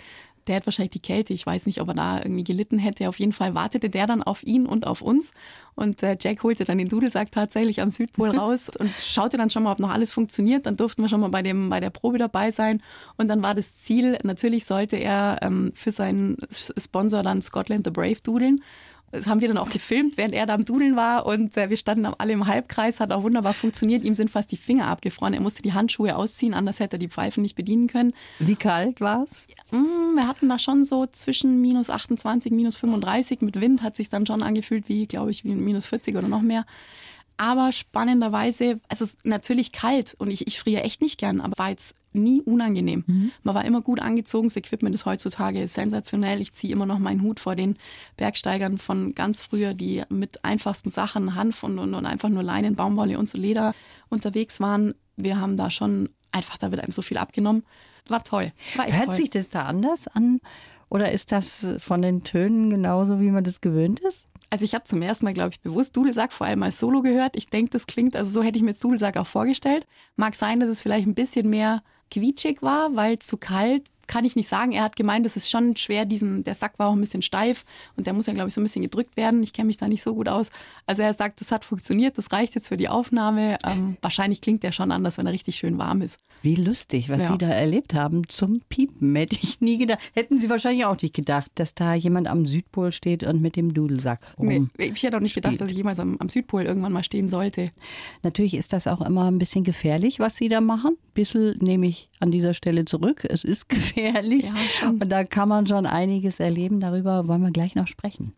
der 0.48 0.58
hat 0.58 0.66
wahrscheinlich 0.66 0.92
die 0.92 1.00
Kälte. 1.00 1.34
Ich 1.34 1.46
weiß 1.46 1.66
nicht, 1.66 1.82
ob 1.82 1.90
er 1.90 1.94
da 1.94 2.18
irgendwie 2.18 2.44
gelitten 2.44 2.80
hätte. 2.80 3.08
Auf 3.10 3.20
jeden 3.20 3.34
Fall 3.34 3.54
wartete 3.54 3.90
der 3.90 4.08
dann 4.08 4.24
auf 4.24 4.44
ihn 4.44 4.66
und 4.66 4.88
auf 4.88 5.02
uns. 5.02 5.32
Und 5.76 6.04
äh, 6.04 6.18
Jack 6.20 6.44
holte 6.44 6.66
dann 6.66 6.78
den 6.78 6.90
Dudelsack 6.90 7.32
tatsächlich 7.32 7.82
am 7.82 7.90
Südpol 7.90 8.30
raus 8.38 8.70
und 8.78 8.92
schaute 9.00 9.38
dann 9.38 9.50
schon 9.50 9.64
mal, 9.64 9.72
ob 9.72 9.80
noch 9.80 9.92
alles 9.92 10.12
funktioniert. 10.14 10.66
Dann 10.66 10.78
durften 10.78 11.02
wir 11.02 11.10
schon 11.10 11.22
mal 11.22 11.30
bei, 11.30 11.42
dem, 11.42 11.70
bei 11.70 11.80
der 11.80 11.90
Probe 11.90 12.18
dabei 12.18 12.52
sein. 12.52 12.82
Und 13.18 13.28
dann 13.28 13.42
war 13.42 13.56
das 13.56 13.76
Ziel, 13.76 14.18
natürlich 14.24 14.66
sollte 14.66 14.98
er 14.98 15.40
ähm, 15.42 15.72
für 15.76 15.92
seinen 15.92 16.38
Sponsor 16.50 17.24
dann 17.24 17.42
Scotland 17.42 17.86
the 17.86 17.92
Brave 17.92 18.18
dudeln. 18.24 18.62
Das 19.12 19.28
haben 19.28 19.41
wir 19.41 19.47
dann 19.47 19.58
auch 19.58 19.69
gefilmt, 19.69 20.17
während 20.17 20.34
er 20.34 20.45
da 20.45 20.54
am 20.54 20.65
Dudeln 20.65 20.95
war 20.95 21.26
und 21.26 21.58
äh, 21.58 21.69
wir 21.69 21.78
standen 21.78 22.06
alle 22.06 22.34
im 22.34 22.47
Halbkreis, 22.47 23.00
hat 23.00 23.12
auch 23.12 23.24
wunderbar 23.24 23.54
funktioniert. 23.54 24.04
Ihm 24.04 24.15
sind 24.15 24.32
fast 24.32 24.52
die 24.52 24.58
Finger 24.58 24.88
abgefroren. 24.88 25.34
Er 25.34 25.41
musste 25.41 25.62
die 25.62 25.74
Handschuhe 25.74 26.15
ausziehen, 26.15 26.54
anders 26.54 26.80
hätte 26.80 26.95
er 26.95 27.00
die 27.00 27.10
Pfeifen 27.10 27.41
nicht 27.43 27.56
bedienen 27.56 27.88
können. 27.88 28.13
Wie 28.39 28.56
kalt 28.56 29.02
war 29.02 29.24
es? 29.24 29.47
Mm, 29.71 30.15
wir 30.15 30.28
hatten 30.28 30.47
da 30.47 30.58
schon 30.60 30.86
so 30.86 31.06
zwischen 31.06 31.62
minus 31.62 31.89
28, 31.89 32.52
minus 32.52 32.78
35. 32.78 33.41
Mit 33.41 33.60
Wind 33.60 33.84
hat 33.84 33.95
sich 33.95 34.10
dann 34.10 34.26
schon 34.26 34.43
angefühlt 34.43 34.88
wie, 34.88 35.08
glaube 35.08 35.32
ich, 35.32 35.43
wie 35.43 35.56
minus 35.56 35.86
40 35.86 36.15
oder 36.15 36.28
noch 36.28 36.41
mehr. 36.41 36.65
Aber 37.42 37.72
spannenderweise, 37.72 38.80
also 38.88 39.04
es 39.04 39.16
ist 39.16 39.26
natürlich 39.26 39.72
kalt 39.72 40.14
und 40.20 40.30
ich, 40.30 40.46
ich 40.46 40.60
friere 40.60 40.84
echt 40.84 41.02
nicht 41.02 41.18
gern, 41.18 41.42
aber 41.42 41.58
war 41.58 41.72
jetzt 41.72 41.96
nie 42.14 42.40
unangenehm. 42.40 43.04
Mhm. 43.08 43.32
Man 43.42 43.56
war 43.56 43.66
immer 43.66 43.82
gut 43.82 44.00
angezogen. 44.00 44.48
Das 44.48 44.58
Equipment 44.58 44.94
ist 44.94 45.08
heutzutage 45.08 45.68
sensationell. 45.68 46.40
Ich 46.40 46.52
ziehe 46.52 46.72
immer 46.72 46.86
noch 46.86 47.00
meinen 47.00 47.24
Hut 47.24 47.40
vor 47.40 47.56
den 47.56 47.78
Bergsteigern 48.16 48.78
von 48.78 49.16
ganz 49.16 49.42
früher, 49.42 49.74
die 49.74 50.04
mit 50.10 50.46
einfachsten 50.46 50.92
Sachen, 50.92 51.34
Hanf 51.34 51.64
und, 51.64 51.80
und, 51.80 51.96
und 51.96 52.06
einfach 52.06 52.30
nur 52.30 52.44
Leinen, 52.44 52.76
Baumwolle 52.76 53.18
und 53.18 53.28
so 53.28 53.40
Leder 53.40 53.74
unterwegs 54.10 54.60
waren. 54.60 54.94
Wir 55.16 55.40
haben 55.40 55.58
da 55.58 55.72
schon 55.72 56.10
einfach, 56.32 56.60
da 56.60 56.70
wird 56.70 56.84
einem 56.84 56.92
so 56.92 57.02
viel 57.02 57.18
abgenommen. 57.18 57.64
War 58.08 58.24
toll. 58.24 58.54
War 58.76 58.86
Hört 58.86 59.06
toll. 59.06 59.16
sich 59.16 59.32
das 59.32 59.50
da 59.50 59.66
anders 59.66 60.08
an? 60.08 60.42
Oder 60.90 61.12
ist 61.12 61.32
das 61.32 61.72
von 61.80 62.04
den 62.04 62.24
Tönen 62.24 62.70
genauso, 62.70 63.20
wie 63.20 63.32
man 63.32 63.44
das 63.44 63.62
gewöhnt 63.62 64.00
ist? 64.00 64.28
Also 64.52 64.66
ich 64.66 64.76
habe 64.76 64.84
zum 64.84 65.02
ersten 65.02 65.24
Mal, 65.24 65.34
glaube 65.34 65.52
ich, 65.52 65.62
bewusst 65.62 65.96
Dudelsack 65.96 66.34
vor 66.34 66.46
allem 66.46 66.62
als 66.62 66.78
Solo 66.78 67.00
gehört. 67.00 67.38
Ich 67.38 67.48
denke, 67.48 67.70
das 67.72 67.88
klingt, 67.88 68.18
also 68.18 68.30
so 68.30 68.44
hätte 68.44 68.58
ich 68.58 68.64
mir 68.64 68.74
Dudelsack 68.74 69.16
auch 69.16 69.26
vorgestellt. 69.26 69.88
Mag 70.18 70.36
sein, 70.36 70.60
dass 70.60 70.68
es 70.68 70.82
vielleicht 70.82 71.08
ein 71.08 71.16
bisschen 71.16 71.50
mehr 71.50 71.82
quietschig 72.12 72.62
war, 72.62 72.94
weil 72.96 73.18
zu 73.20 73.38
kalt 73.38 73.90
kann 74.12 74.26
ich 74.26 74.36
nicht 74.36 74.50
sagen. 74.50 74.74
Er 74.74 74.84
hat 74.84 74.97
gemeint, 74.97 75.26
es 75.26 75.38
ist 75.38 75.50
schon 75.50 75.78
schwer, 75.78 76.04
diesen, 76.06 76.43
der 76.43 76.54
Sack 76.54 76.78
war 76.78 76.89
auch 76.89 76.93
ein 76.93 77.00
bisschen 77.00 77.21
steif 77.21 77.63
und 77.95 78.06
der 78.08 78.13
muss 78.13 78.26
ja, 78.28 78.34
glaube 78.34 78.50
ich, 78.50 78.54
so 78.54 78.60
ein 78.60 78.63
bisschen 78.65 78.82
gedrückt 78.82 79.15
werden. 79.15 79.41
Ich 79.41 79.54
kenne 79.54 79.67
mich 79.67 79.78
da 79.78 79.88
nicht 79.88 80.04
so 80.04 80.13
gut 80.13 80.28
aus. 80.28 80.50
Also 80.86 81.02
er 81.02 81.13
sagt, 81.13 81.39
das 81.39 81.52
hat 81.52 81.63
funktioniert, 81.63 82.17
das 82.17 82.32
reicht 82.34 82.54
jetzt 82.56 82.67
für 82.67 82.76
die 82.76 82.89
Aufnahme. 82.89 83.58
Ähm, 83.65 83.95
wahrscheinlich 84.02 84.41
klingt 84.41 84.63
der 84.63 84.74
schon 84.74 84.91
anders, 84.91 85.17
wenn 85.17 85.28
er 85.28 85.32
richtig 85.32 85.56
schön 85.56 85.78
warm 85.78 86.02
ist. 86.02 86.19
Wie 86.41 86.56
lustig, 86.56 87.08
was 87.08 87.21
Ja. 87.21 87.32
Sie 87.32 87.38
da 87.38 87.47
erlebt 87.50 87.93
haben 87.93 88.28
zum 88.28 88.62
Piepen. 88.67 89.15
Hätte 89.15 89.38
ich 89.41 89.62
nie 89.62 89.78
gedacht. 89.78 90.00
Hätten 90.13 90.39
Sie 90.39 90.50
wahrscheinlich 90.50 90.84
auch 90.86 91.02
nicht 91.02 91.13
gedacht, 91.13 91.50
dass 91.56 91.74
da 91.74 91.93
jemand 91.93 92.28
am 92.28 92.45
Südpol 92.45 92.91
steht 92.91 93.24
und 93.24 93.41
mit 93.41 93.56
dem 93.56 93.74
Dudelsack 93.74 94.19
rum. 94.38 94.69
Nee, 94.78 94.91
ich 94.93 95.04
hätte 95.04 95.15
auch 95.15 95.21
nicht 95.21 95.36
gedacht, 95.36 95.54
spielt. 95.54 95.62
dass 95.62 95.71
ich 95.71 95.78
jemals 95.78 96.00
am, 96.00 96.17
am 96.17 96.28
Südpol 96.28 96.63
irgendwann 96.63 96.91
mal 96.91 97.04
stehen 97.04 97.30
sollte. 97.30 97.69
Natürlich 98.24 98.56
ist 98.56 98.74
das 98.74 98.88
auch 98.88 99.02
immer 99.02 99.30
ein 99.32 99.38
bisschen 99.38 99.63
gefährlich, 99.63 100.19
was 100.19 100.36
Sie 100.36 100.50
da 100.50 100.60
machen. 100.60 100.97
Bissel 101.13 101.58
nehme 101.60 101.88
ich 101.88 102.10
an 102.19 102.32
dieser 102.32 102.54
Stelle 102.54 102.86
zurück. 102.86 103.26
Es 103.28 103.43
ist 103.43 103.69
gefährlich. 103.69 104.45
Ja. 104.82 104.89
Und 104.89 105.10
da 105.10 105.24
kann 105.24 105.50
man 105.50 105.67
schon 105.67 105.86
einiges 105.86 106.39
erleben. 106.39 106.80
Darüber 106.80 107.28
wollen 107.28 107.41
wir 107.41 107.52
gleich 107.52 107.76
noch 107.76 107.88
sprechen. 107.88 108.34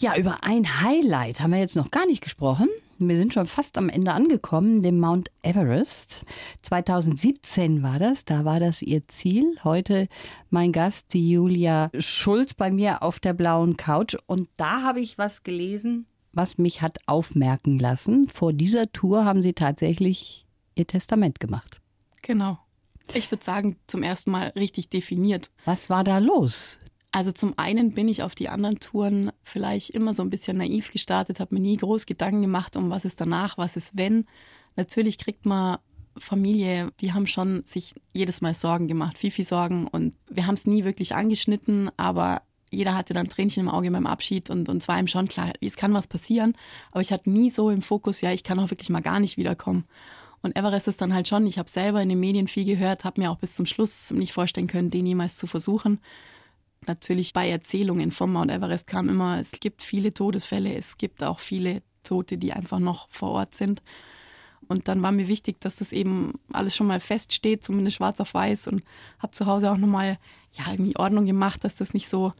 Ja, 0.00 0.16
über 0.16 0.42
ein 0.42 0.80
Highlight 0.82 1.40
haben 1.40 1.52
wir 1.52 1.60
jetzt 1.60 1.76
noch 1.76 1.90
gar 1.90 2.06
nicht 2.06 2.22
gesprochen. 2.22 2.68
Wir 2.98 3.16
sind 3.16 3.32
schon 3.32 3.46
fast 3.46 3.78
am 3.78 3.88
Ende 3.88 4.12
angekommen, 4.12 4.82
dem 4.82 4.98
Mount 4.98 5.30
Everest. 5.42 6.22
2017 6.62 7.82
war 7.82 7.98
das, 7.98 8.24
da 8.24 8.44
war 8.44 8.60
das 8.60 8.82
ihr 8.82 9.06
Ziel. 9.08 9.56
Heute 9.64 10.08
mein 10.50 10.72
Gast, 10.72 11.14
die 11.14 11.30
Julia 11.30 11.90
Schulz, 11.98 12.54
bei 12.54 12.70
mir 12.70 13.02
auf 13.02 13.18
der 13.18 13.32
blauen 13.32 13.76
Couch. 13.76 14.16
Und 14.26 14.48
da 14.56 14.82
habe 14.82 15.00
ich 15.00 15.18
was 15.18 15.42
gelesen, 15.42 16.06
was 16.32 16.58
mich 16.58 16.82
hat 16.82 16.98
aufmerken 17.06 17.78
lassen. 17.78 18.28
Vor 18.28 18.52
dieser 18.52 18.90
Tour 18.92 19.24
haben 19.24 19.42
sie 19.42 19.52
tatsächlich 19.52 20.41
ihr 20.74 20.86
Testament 20.86 21.40
gemacht. 21.40 21.80
Genau. 22.22 22.58
Ich 23.14 23.30
würde 23.30 23.44
sagen, 23.44 23.76
zum 23.86 24.02
ersten 24.02 24.30
Mal 24.30 24.48
richtig 24.56 24.88
definiert. 24.88 25.50
Was 25.64 25.90
war 25.90 26.04
da 26.04 26.18
los? 26.18 26.78
Also 27.10 27.30
zum 27.30 27.58
einen 27.58 27.92
bin 27.92 28.08
ich 28.08 28.22
auf 28.22 28.34
die 28.34 28.48
anderen 28.48 28.80
Touren 28.80 29.32
vielleicht 29.42 29.90
immer 29.90 30.14
so 30.14 30.22
ein 30.22 30.30
bisschen 30.30 30.56
naiv 30.56 30.90
gestartet, 30.90 31.40
habe 31.40 31.54
mir 31.54 31.60
nie 31.60 31.76
groß 31.76 32.06
Gedanken 32.06 32.40
gemacht, 32.40 32.74
um 32.76 32.88
was 32.88 33.04
ist 33.04 33.20
danach, 33.20 33.58
was 33.58 33.76
ist 33.76 33.96
wenn. 33.96 34.24
Natürlich 34.76 35.18
kriegt 35.18 35.44
man 35.44 35.78
Familie, 36.16 36.90
die 37.00 37.12
haben 37.12 37.26
schon 37.26 37.62
sich 37.66 37.94
jedes 38.14 38.40
Mal 38.40 38.54
Sorgen 38.54 38.88
gemacht, 38.88 39.18
viel, 39.18 39.30
viel 39.30 39.44
Sorgen 39.44 39.86
und 39.86 40.14
wir 40.30 40.46
haben 40.46 40.54
es 40.54 40.66
nie 40.66 40.84
wirklich 40.84 41.14
angeschnitten, 41.14 41.90
aber 41.98 42.42
jeder 42.70 42.94
hatte 42.94 43.12
dann 43.12 43.28
Tränchen 43.28 43.64
im 43.64 43.68
Auge 43.68 43.90
beim 43.90 44.06
Abschied 44.06 44.48
und, 44.48 44.68
es 44.68 44.88
war 44.88 44.98
ihm 44.98 45.06
schon 45.06 45.28
klar, 45.28 45.52
es 45.60 45.76
kann 45.76 45.92
was 45.92 46.08
passieren, 46.08 46.54
aber 46.90 47.02
ich 47.02 47.12
hatte 47.12 47.30
nie 47.30 47.50
so 47.50 47.68
im 47.68 47.82
Fokus, 47.82 48.22
ja, 48.22 48.32
ich 48.32 48.44
kann 48.44 48.58
auch 48.58 48.70
wirklich 48.70 48.88
mal 48.88 49.02
gar 49.02 49.20
nicht 49.20 49.36
wiederkommen. 49.36 49.84
Und 50.42 50.56
Everest 50.56 50.88
ist 50.88 51.00
dann 51.00 51.14
halt 51.14 51.28
schon, 51.28 51.46
ich 51.46 51.58
habe 51.58 51.70
selber 51.70 52.02
in 52.02 52.08
den 52.08 52.20
Medien 52.20 52.48
viel 52.48 52.64
gehört, 52.64 53.04
habe 53.04 53.20
mir 53.20 53.30
auch 53.30 53.38
bis 53.38 53.54
zum 53.54 53.66
Schluss 53.66 54.10
nicht 54.10 54.32
vorstellen 54.32 54.66
können, 54.66 54.90
den 54.90 55.06
jemals 55.06 55.36
zu 55.36 55.46
versuchen 55.46 56.00
natürlich 56.86 57.32
bei 57.32 57.48
Erzählungen 57.48 58.10
vom 58.10 58.32
Mount 58.32 58.50
Everest 58.50 58.86
kam 58.86 59.08
immer, 59.08 59.38
es 59.38 59.52
gibt 59.52 59.82
viele 59.82 60.12
Todesfälle, 60.12 60.74
es 60.74 60.96
gibt 60.96 61.22
auch 61.22 61.38
viele 61.38 61.82
Tote, 62.04 62.38
die 62.38 62.52
einfach 62.52 62.78
noch 62.78 63.08
vor 63.10 63.30
Ort 63.30 63.54
sind. 63.54 63.82
Und 64.68 64.88
dann 64.88 65.02
war 65.02 65.12
mir 65.12 65.28
wichtig, 65.28 65.60
dass 65.60 65.76
das 65.76 65.92
eben 65.92 66.34
alles 66.52 66.74
schon 66.74 66.86
mal 66.86 67.00
feststeht, 67.00 67.64
zumindest 67.64 67.96
schwarz 67.96 68.20
auf 68.20 68.32
weiß. 68.32 68.68
Und 68.68 68.82
habe 69.18 69.32
zu 69.32 69.46
Hause 69.46 69.70
auch 69.70 69.76
nochmal 69.76 70.18
ja, 70.52 70.70
irgendwie 70.70 70.96
Ordnung 70.96 71.26
gemacht, 71.26 71.64
dass 71.64 71.74
das 71.74 71.94
nicht 71.94 72.08
so 72.08 72.32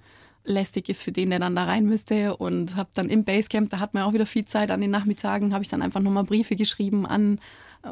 lästig 0.45 0.89
ist 0.89 1.03
für 1.03 1.13
den, 1.13 1.31
der 1.31 1.41
dann 1.41 1.57
da 1.57 1.65
rein 1.65 1.85
müsste. 1.85 2.37
Und 2.37 2.77
habe 2.77 2.91
dann 2.95 3.09
im 3.09 3.25
Basecamp, 3.25 3.71
da 3.71 3.81
hat 3.81 3.93
man 3.93 4.05
auch 4.05 4.13
wieder 4.13 4.27
viel 4.27 4.45
Zeit 4.45 4.71
an 4.71 4.81
den 4.81 4.91
Nachmittagen, 4.91 5.53
habe 5.53 5.63
ich 5.63 5.69
dann 5.69 5.83
einfach 5.83 6.01
nochmal 6.01 6.25
Briefe 6.25 6.57
geschrieben 6.57 7.07
an 7.07 7.39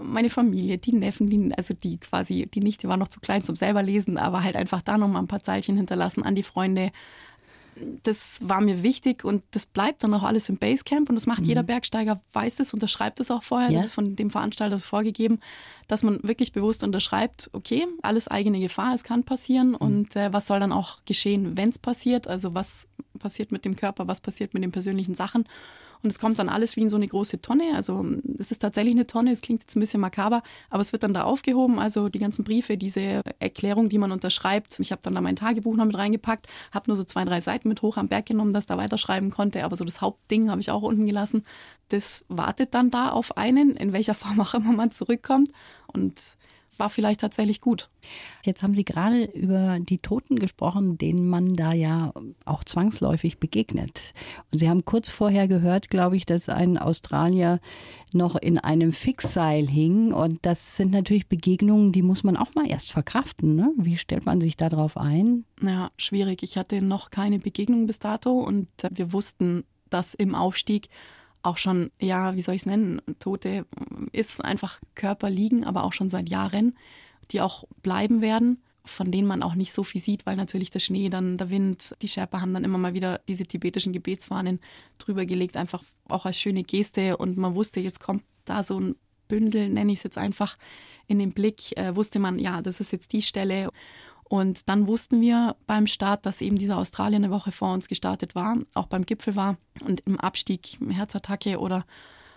meine 0.03 0.31
Familie, 0.31 0.79
die 0.79 0.93
Neffen, 0.93 1.27
die, 1.29 1.53
also 1.57 1.75
die 1.75 1.99
quasi, 1.99 2.47
die 2.53 2.61
Nichte 2.61 2.89
war 2.89 2.97
noch 2.97 3.09
zu 3.09 3.21
klein 3.21 3.43
zum 3.43 3.57
selber 3.57 3.83
lesen, 3.83 4.19
aber 4.19 4.43
halt 4.45 4.57
einfach 4.57 4.83
da 4.83 4.97
nochmal 4.99 5.23
ein 5.23 5.29
paar 5.29 5.43
Zeilchen 5.43 5.77
hinterlassen 5.77 6.23
an 6.23 6.35
die 6.35 6.43
Freunde. 6.43 6.93
Das 8.03 8.41
war 8.43 8.61
mir 8.61 8.83
wichtig 8.83 9.25
und 9.25 9.43
das 9.53 9.65
bleibt 9.65 10.05
dann 10.05 10.13
auch 10.13 10.23
alles 10.25 10.49
im 10.49 10.59
Basecamp 10.59 11.09
und 11.09 11.15
das 11.15 11.27
macht 11.27 11.47
jeder 11.47 11.63
Bergsteiger, 11.63 12.21
weiß 12.35 12.57
das, 12.57 12.75
unterschreibt 12.75 13.21
es 13.21 13.31
auch 13.31 13.43
vorher, 13.43 13.71
Ja. 13.71 13.77
das 13.79 13.87
ist 13.87 13.95
von 13.95 14.17
dem 14.17 14.29
Veranstalter 14.29 14.77
so 14.77 14.87
vorgegeben, 14.87 15.39
dass 15.89 16.03
man 16.03 16.23
wirklich 16.23 16.53
bewusst 16.53 16.85
unterschreibt, 16.85 17.49
okay, 17.53 17.87
alles 18.03 18.29
eigene 18.29 18.61
Gefahr, 18.61 18.93
es 18.95 19.03
kann 19.03 19.25
passieren 19.25 19.75
und 19.75 20.15
äh, 20.15 20.33
was 20.33 20.47
soll 20.47 20.61
dann 20.61 20.73
auch 20.73 20.99
geschehen, 21.07 21.57
wenn 21.57 21.71
es 21.71 21.79
passiert, 21.79 22.29
also 22.29 22.55
was 22.55 22.87
passiert 23.19 23.51
mit 23.51 23.65
dem 23.65 23.77
Körper, 23.77 24.09
was 24.09 24.21
passiert 24.21 24.53
mit 24.53 24.63
den 24.63 24.73
persönlichen 24.73 25.15
Sachen 25.15 25.45
und 26.03 26.11
es 26.11 26.19
kommt 26.19 26.39
dann 26.39 26.49
alles 26.49 26.77
wie 26.77 26.81
in 26.81 26.89
so 26.89 26.97
eine 26.97 27.07
große 27.07 27.43
Tonne. 27.43 27.75
Also 27.75 28.05
es 28.39 28.51
ist 28.51 28.61
tatsächlich 28.61 28.95
eine 28.95 29.07
Tonne, 29.07 29.33
es 29.33 29.43
klingt 29.43 29.63
jetzt 29.63 29.77
ein 29.77 29.81
bisschen 29.81 30.01
makaber, 30.01 30.43
aber 30.71 30.81
es 30.81 30.93
wird 30.93 31.03
dann 31.03 31.13
da 31.13 31.25
aufgehoben. 31.25 31.79
Also 31.79 32.09
die 32.09 32.19
ganzen 32.19 32.45
Briefe, 32.45 32.77
diese 32.77 33.23
Erklärung, 33.39 33.89
die 33.89 33.99
man 33.99 34.13
unterschreibt. 34.13 34.81
Ich 34.81 34.93
habe 34.93 35.03
dann 35.03 35.15
da 35.15 35.21
mein 35.21 35.37
Tagebuch 35.37 35.77
noch 35.77 35.85
mit 35.85 35.99
reingepackt, 35.99 36.47
habe 36.73 36.89
nur 36.89 36.97
so 36.97 37.05
zwei, 37.05 37.25
drei 37.25 37.41
Seiten 37.41 37.69
mit 37.69 37.83
hoch 37.83 37.97
am 37.97 38.09
Berg 38.09 38.27
genommen, 38.27 38.53
dass 38.53 38.67
da 38.67 38.79
weiterschreiben 38.79 39.31
konnte. 39.31 39.65
Aber 39.65 39.77
so 39.77 39.85
das 39.85 40.01
Hauptding 40.01 40.51
habe 40.51 40.61
ich 40.61 40.71
auch 40.71 40.83
unten 40.83 41.07
gelassen. 41.07 41.45
Das 41.89 42.25
wartet 42.29 42.75
dann 42.75 42.91
da 42.91 43.11
auf 43.11 43.37
einen, 43.37 43.77
in 43.77 43.93
welcher 43.93 44.15
Form 44.21 44.41
auch 44.41 44.55
immer 44.55 44.73
man 44.73 44.91
zurückkommt. 44.91 45.51
Und 45.87 46.21
war 46.81 46.91
vielleicht 46.91 47.21
tatsächlich 47.21 47.61
gut. 47.61 47.91
Jetzt 48.45 48.63
haben 48.63 48.75
Sie 48.75 48.85
gerade 48.85 49.25
über 49.25 49.79
die 49.79 49.99
Toten 49.99 50.39
gesprochen, 50.39 50.99
denen 50.99 51.29
man 51.29 51.55
da 51.55 51.73
ja 51.73 52.13
auch 52.45 52.65
zwangsläufig 52.65 53.39
begegnet. 53.39 54.15
Und 54.51 54.59
Sie 54.59 54.69
haben 54.69 54.85
kurz 54.85 55.11
vorher 55.11 55.47
gehört, 55.47 55.91
glaube 55.91 56.17
ich, 56.17 56.27
dass 56.27 56.49
ein 56.49 56.79
Australier 56.79 57.61
noch 58.13 58.35
in 58.35 58.59
einem 58.59 58.93
Fixseil 58.93 59.69
hing. 59.69 60.13
Und 60.13 60.41
das 60.43 60.77
sind 60.77 60.91
natürlich 60.91 61.29
Begegnungen, 61.29 61.93
die 61.93 62.03
muss 62.03 62.25
man 62.25 62.37
auch 62.37 62.55
mal 62.55 62.69
erst 62.69 62.91
verkraften. 62.91 63.55
Ne? 63.55 63.73
Wie 63.77 63.97
stellt 63.97 64.27
man 64.27 64.41
sich 64.41 64.57
darauf 64.57 64.97
ein? 64.97 65.45
Ja, 65.63 65.91
schwierig. 65.97 66.43
Ich 66.43 66.57
hatte 66.57 66.83
noch 66.83 67.11
keine 67.11 67.39
Begegnung 67.39 67.87
bis 67.87 67.99
dato 67.99 68.33
und 68.33 68.69
wir 68.91 69.13
wussten, 69.13 69.65
dass 69.91 70.15
im 70.15 70.35
Aufstieg 70.35 70.89
auch 71.43 71.57
schon, 71.57 71.91
ja, 72.01 72.37
wie 72.37 72.43
soll 72.43 72.55
ich 72.55 72.63
es 72.63 72.67
nennen, 72.67 73.01
Tote 73.19 73.67
ist 74.13 74.45
einfach 74.45 74.81
Körper 74.95 75.31
liegen, 75.31 75.65
aber 75.65 75.85
auch 75.85 75.93
schon 75.93 76.09
seit 76.09 76.29
Jahren, 76.29 76.77
die 77.31 77.41
auch 77.41 77.65
bleiben 77.83 78.21
werden, 78.21 78.63
von 78.85 79.11
denen 79.11 79.29
man 79.29 79.43
auch 79.43 79.55
nicht 79.55 79.73
so 79.73 79.83
viel 79.83 80.01
sieht, 80.01 80.27
weil 80.27 80.37
natürlich 80.37 80.71
der 80.71 80.81
Schnee, 80.81 81.09
dann 81.09 81.37
der 81.37 81.51
Wind, 81.51 81.95
die 82.03 82.09
Sherpa 82.09 82.41
haben 82.41 82.55
dann 82.55 82.65
immer 82.65 82.79
mal 82.79 82.95
wieder 82.95 83.21
diese 83.29 83.47
tibetischen 83.47 83.93
Gebetsfahnen 83.93 84.61
drüber 84.99 85.27
gelegt, 85.27 85.57
einfach 85.57 85.83
auch 86.09 86.27
als 86.27 86.39
schöne 86.39 86.63
Geste 86.63 87.17
und 87.17 87.37
man 87.37 87.55
wusste, 87.55 87.81
jetzt 87.81 88.01
kommt 88.01 88.25
da 88.45 88.63
so 88.63 88.81
ein 88.81 88.97
Bündel, 89.29 89.69
nenne 89.69 89.93
ich 89.93 90.01
es 90.01 90.03
jetzt 90.03 90.19
einfach, 90.19 90.59
in 91.07 91.19
den 91.19 91.33
Blick, 91.33 91.77
äh, 91.77 91.95
wusste 91.95 92.19
man, 92.19 92.39
ja, 92.39 92.63
das 92.63 92.81
ist 92.81 92.93
jetzt 92.93 93.13
die 93.13 93.23
Stelle. 93.23 93.71
Und 94.31 94.69
dann 94.69 94.87
wussten 94.87 95.21
wir 95.21 95.57
beim 95.67 95.89
Start, 95.89 96.25
dass 96.25 96.41
eben 96.41 96.57
dieser 96.57 96.79
Australier 96.79 97.17
eine 97.17 97.33
Woche 97.33 97.51
vor 97.51 97.75
uns 97.75 97.89
gestartet 97.89 98.37
war, 98.37 98.59
auch 98.75 98.87
beim 98.87 99.05
Gipfel 99.05 99.35
war 99.35 99.57
und 99.85 100.03
im 100.07 100.21
Abstieg 100.21 100.79
eine 100.81 100.95
Herzattacke 100.95 101.59
oder 101.59 101.85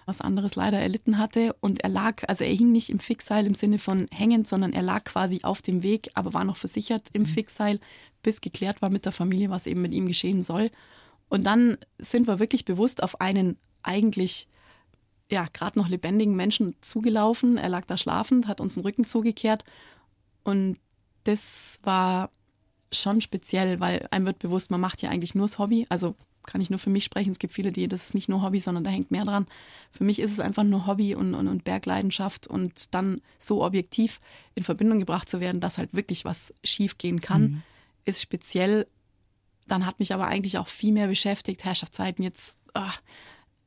was 0.07 0.19
anderes 0.19 0.55
leider 0.55 0.79
erlitten 0.79 1.19
hatte. 1.19 1.55
Und 1.59 1.83
er 1.83 1.89
lag, 1.89 2.23
also 2.27 2.45
er 2.45 2.53
hing 2.55 2.71
nicht 2.71 2.89
im 2.89 2.97
Fixseil 2.97 3.45
im 3.45 3.53
Sinne 3.53 3.77
von 3.77 4.07
hängend, 4.09 4.47
sondern 4.47 4.73
er 4.73 4.81
lag 4.81 5.03
quasi 5.03 5.41
auf 5.43 5.61
dem 5.61 5.83
Weg, 5.83 6.09
aber 6.15 6.33
war 6.33 6.43
noch 6.45 6.57
versichert 6.57 7.09
im 7.13 7.21
mhm. 7.21 7.27
Fixseil, 7.27 7.79
bis 8.23 8.41
geklärt 8.41 8.81
war 8.81 8.89
mit 8.89 9.05
der 9.05 9.11
Familie, 9.11 9.51
was 9.51 9.67
eben 9.67 9.83
mit 9.83 9.93
ihm 9.93 10.07
geschehen 10.07 10.41
soll. 10.41 10.71
Und 11.29 11.45
dann 11.45 11.77
sind 11.99 12.25
wir 12.25 12.39
wirklich 12.39 12.65
bewusst 12.65 13.03
auf 13.03 13.21
einen 13.21 13.55
eigentlich 13.83 14.47
ja, 15.29 15.45
gerade 15.53 15.77
noch 15.77 15.89
lebendigen 15.89 16.35
Menschen 16.35 16.75
zugelaufen. 16.81 17.57
Er 17.57 17.69
lag 17.69 17.85
da 17.85 17.97
schlafend, 17.97 18.47
hat 18.47 18.61
uns 18.61 18.73
den 18.73 18.81
Rücken 18.81 19.05
zugekehrt. 19.05 19.63
Und 20.43 20.79
das 21.23 21.79
war 21.83 22.29
schon 22.91 23.21
speziell, 23.21 23.79
weil 23.79 24.07
einem 24.11 24.25
wird 24.25 24.39
bewusst, 24.39 24.71
man 24.71 24.81
macht 24.81 25.01
ja 25.01 25.09
eigentlich 25.09 25.35
nur 25.35 25.45
das 25.45 25.59
Hobby. 25.59 25.85
Also 25.89 26.15
kann 26.45 26.61
ich 26.61 26.69
nur 26.69 26.79
für 26.79 26.89
mich 26.89 27.03
sprechen. 27.03 27.31
Es 27.31 27.39
gibt 27.39 27.53
viele, 27.53 27.71
die, 27.71 27.87
das 27.87 28.03
ist 28.03 28.13
nicht 28.13 28.29
nur 28.29 28.41
Hobby, 28.41 28.59
sondern 28.59 28.83
da 28.83 28.89
hängt 28.89 29.11
mehr 29.11 29.23
dran. 29.23 29.47
Für 29.91 30.03
mich 30.03 30.19
ist 30.19 30.31
es 30.31 30.39
einfach 30.39 30.63
nur 30.63 30.85
Hobby 30.85 31.15
und, 31.15 31.33
und, 31.35 31.47
und 31.47 31.63
Bergleidenschaft 31.63 32.47
und 32.47 32.93
dann 32.93 33.21
so 33.37 33.63
objektiv 33.63 34.19
in 34.55 34.63
Verbindung 34.63 34.99
gebracht 34.99 35.29
zu 35.29 35.39
werden, 35.39 35.61
dass 35.61 35.77
halt 35.77 35.93
wirklich 35.93 36.25
was 36.25 36.53
schief 36.63 36.97
gehen 36.97 37.21
kann, 37.21 37.41
mhm. 37.41 37.61
ist 38.05 38.21
speziell. 38.21 38.87
Dann 39.67 39.85
hat 39.85 39.99
mich 39.99 40.13
aber 40.13 40.27
eigentlich 40.27 40.57
auch 40.57 40.67
viel 40.67 40.91
mehr 40.91 41.07
beschäftigt, 41.07 41.63
Herrschaftszeiten 41.63 42.23
jetzt, 42.23 42.57
ach, 42.73 43.01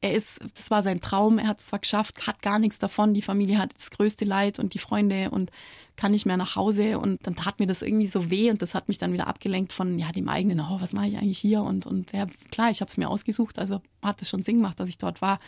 er 0.00 0.14
ist, 0.14 0.40
das 0.54 0.70
war 0.70 0.82
sein 0.82 1.00
Traum, 1.00 1.38
er 1.38 1.48
hat 1.48 1.60
es 1.60 1.66
zwar 1.66 1.78
geschafft, 1.78 2.26
hat 2.26 2.42
gar 2.42 2.58
nichts 2.58 2.78
davon, 2.78 3.14
die 3.14 3.22
Familie 3.22 3.58
hat 3.58 3.74
das 3.74 3.90
größte 3.90 4.24
Leid 4.24 4.58
und 4.58 4.74
die 4.74 4.78
Freunde 4.78 5.30
und 5.30 5.50
kann 5.96 6.12
nicht 6.12 6.26
mehr 6.26 6.36
nach 6.36 6.56
Hause 6.56 6.98
und 6.98 7.26
dann 7.26 7.36
tat 7.36 7.58
mir 7.58 7.66
das 7.66 7.82
irgendwie 7.82 8.06
so 8.06 8.30
weh 8.30 8.50
und 8.50 8.60
das 8.60 8.74
hat 8.74 8.88
mich 8.88 8.98
dann 8.98 9.12
wieder 9.12 9.26
abgelenkt 9.26 9.72
von 9.72 9.98
ja 9.98 10.12
dem 10.12 10.28
eigenen, 10.28 10.60
oh, 10.60 10.80
was 10.80 10.92
mache 10.92 11.08
ich 11.08 11.16
eigentlich 11.16 11.38
hier 11.38 11.62
und 11.62 11.86
und 11.86 12.12
ja, 12.12 12.26
klar, 12.50 12.70
ich 12.70 12.80
habe 12.80 12.90
es 12.90 12.96
mir 12.96 13.08
ausgesucht, 13.08 13.58
also 13.58 13.80
hat 14.02 14.20
es 14.20 14.28
schon 14.28 14.42
Sinn 14.42 14.56
gemacht, 14.56 14.78
dass 14.78 14.88
ich 14.88 14.98
dort 14.98 15.22
war. 15.22 15.38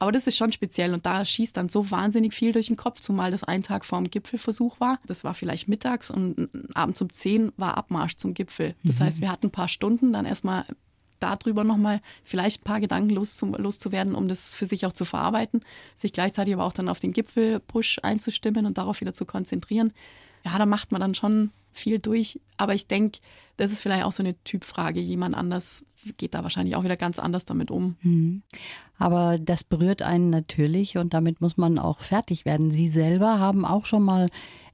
Aber 0.00 0.12
das 0.12 0.28
ist 0.28 0.36
schon 0.36 0.52
speziell 0.52 0.94
und 0.94 1.06
da 1.06 1.24
schießt 1.24 1.56
dann 1.56 1.68
so 1.68 1.90
wahnsinnig 1.90 2.32
viel 2.32 2.52
durch 2.52 2.68
den 2.68 2.76
Kopf, 2.76 3.00
zumal 3.00 3.32
das 3.32 3.42
ein 3.42 3.64
Tag 3.64 3.84
vor 3.84 3.98
dem 3.98 4.08
Gipfelversuch 4.08 4.78
war. 4.78 5.00
Das 5.06 5.24
war 5.24 5.34
vielleicht 5.34 5.66
mittags 5.66 6.08
und 6.08 6.48
abends 6.74 7.02
um 7.02 7.10
10 7.10 7.52
war 7.56 7.76
Abmarsch 7.76 8.16
zum 8.16 8.32
Gipfel. 8.32 8.76
Das 8.84 9.00
mhm. 9.00 9.04
heißt, 9.04 9.20
wir 9.20 9.32
hatten 9.32 9.48
ein 9.48 9.50
paar 9.50 9.66
Stunden 9.66 10.12
dann 10.12 10.24
erstmal 10.24 10.66
darüber 11.20 11.64
nochmal 11.64 12.00
vielleicht 12.24 12.60
ein 12.60 12.64
paar 12.64 12.80
Gedanken 12.80 13.10
loszuwerden, 13.10 14.14
um 14.14 14.28
das 14.28 14.54
für 14.54 14.66
sich 14.66 14.86
auch 14.86 14.92
zu 14.92 15.04
verarbeiten, 15.04 15.60
sich 15.96 16.12
gleichzeitig 16.12 16.54
aber 16.54 16.64
auch 16.64 16.72
dann 16.72 16.88
auf 16.88 17.00
den 17.00 17.12
Gipfelpush 17.12 18.00
einzustimmen 18.02 18.66
und 18.66 18.78
darauf 18.78 19.00
wieder 19.00 19.14
zu 19.14 19.26
konzentrieren. 19.26 19.92
Ja, 20.44 20.58
da 20.58 20.66
macht 20.66 20.92
man 20.92 21.00
dann 21.00 21.14
schon 21.14 21.50
viel 21.72 21.98
durch. 21.98 22.40
Aber 22.56 22.74
ich 22.74 22.86
denke, 22.86 23.18
das 23.56 23.72
ist 23.72 23.82
vielleicht 23.82 24.04
auch 24.04 24.12
so 24.12 24.22
eine 24.22 24.34
Typfrage. 24.44 25.00
Jemand 25.00 25.34
anders 25.34 25.84
geht 26.16 26.34
da 26.34 26.42
wahrscheinlich 26.42 26.76
auch 26.76 26.84
wieder 26.84 26.96
ganz 26.96 27.18
anders 27.18 27.44
damit 27.44 27.70
um. 27.70 27.96
Mhm. 28.02 28.42
Aber 28.98 29.38
das 29.38 29.64
berührt 29.64 30.02
einen 30.02 30.30
natürlich 30.30 30.96
und 30.96 31.14
damit 31.14 31.40
muss 31.40 31.56
man 31.56 31.78
auch 31.78 32.00
fertig 32.00 32.44
werden. 32.44 32.70
Sie 32.70 32.88
selber 32.88 33.38
haben 33.38 33.64
auch 33.64 33.86
schon 33.86 34.02
mal 34.02 34.28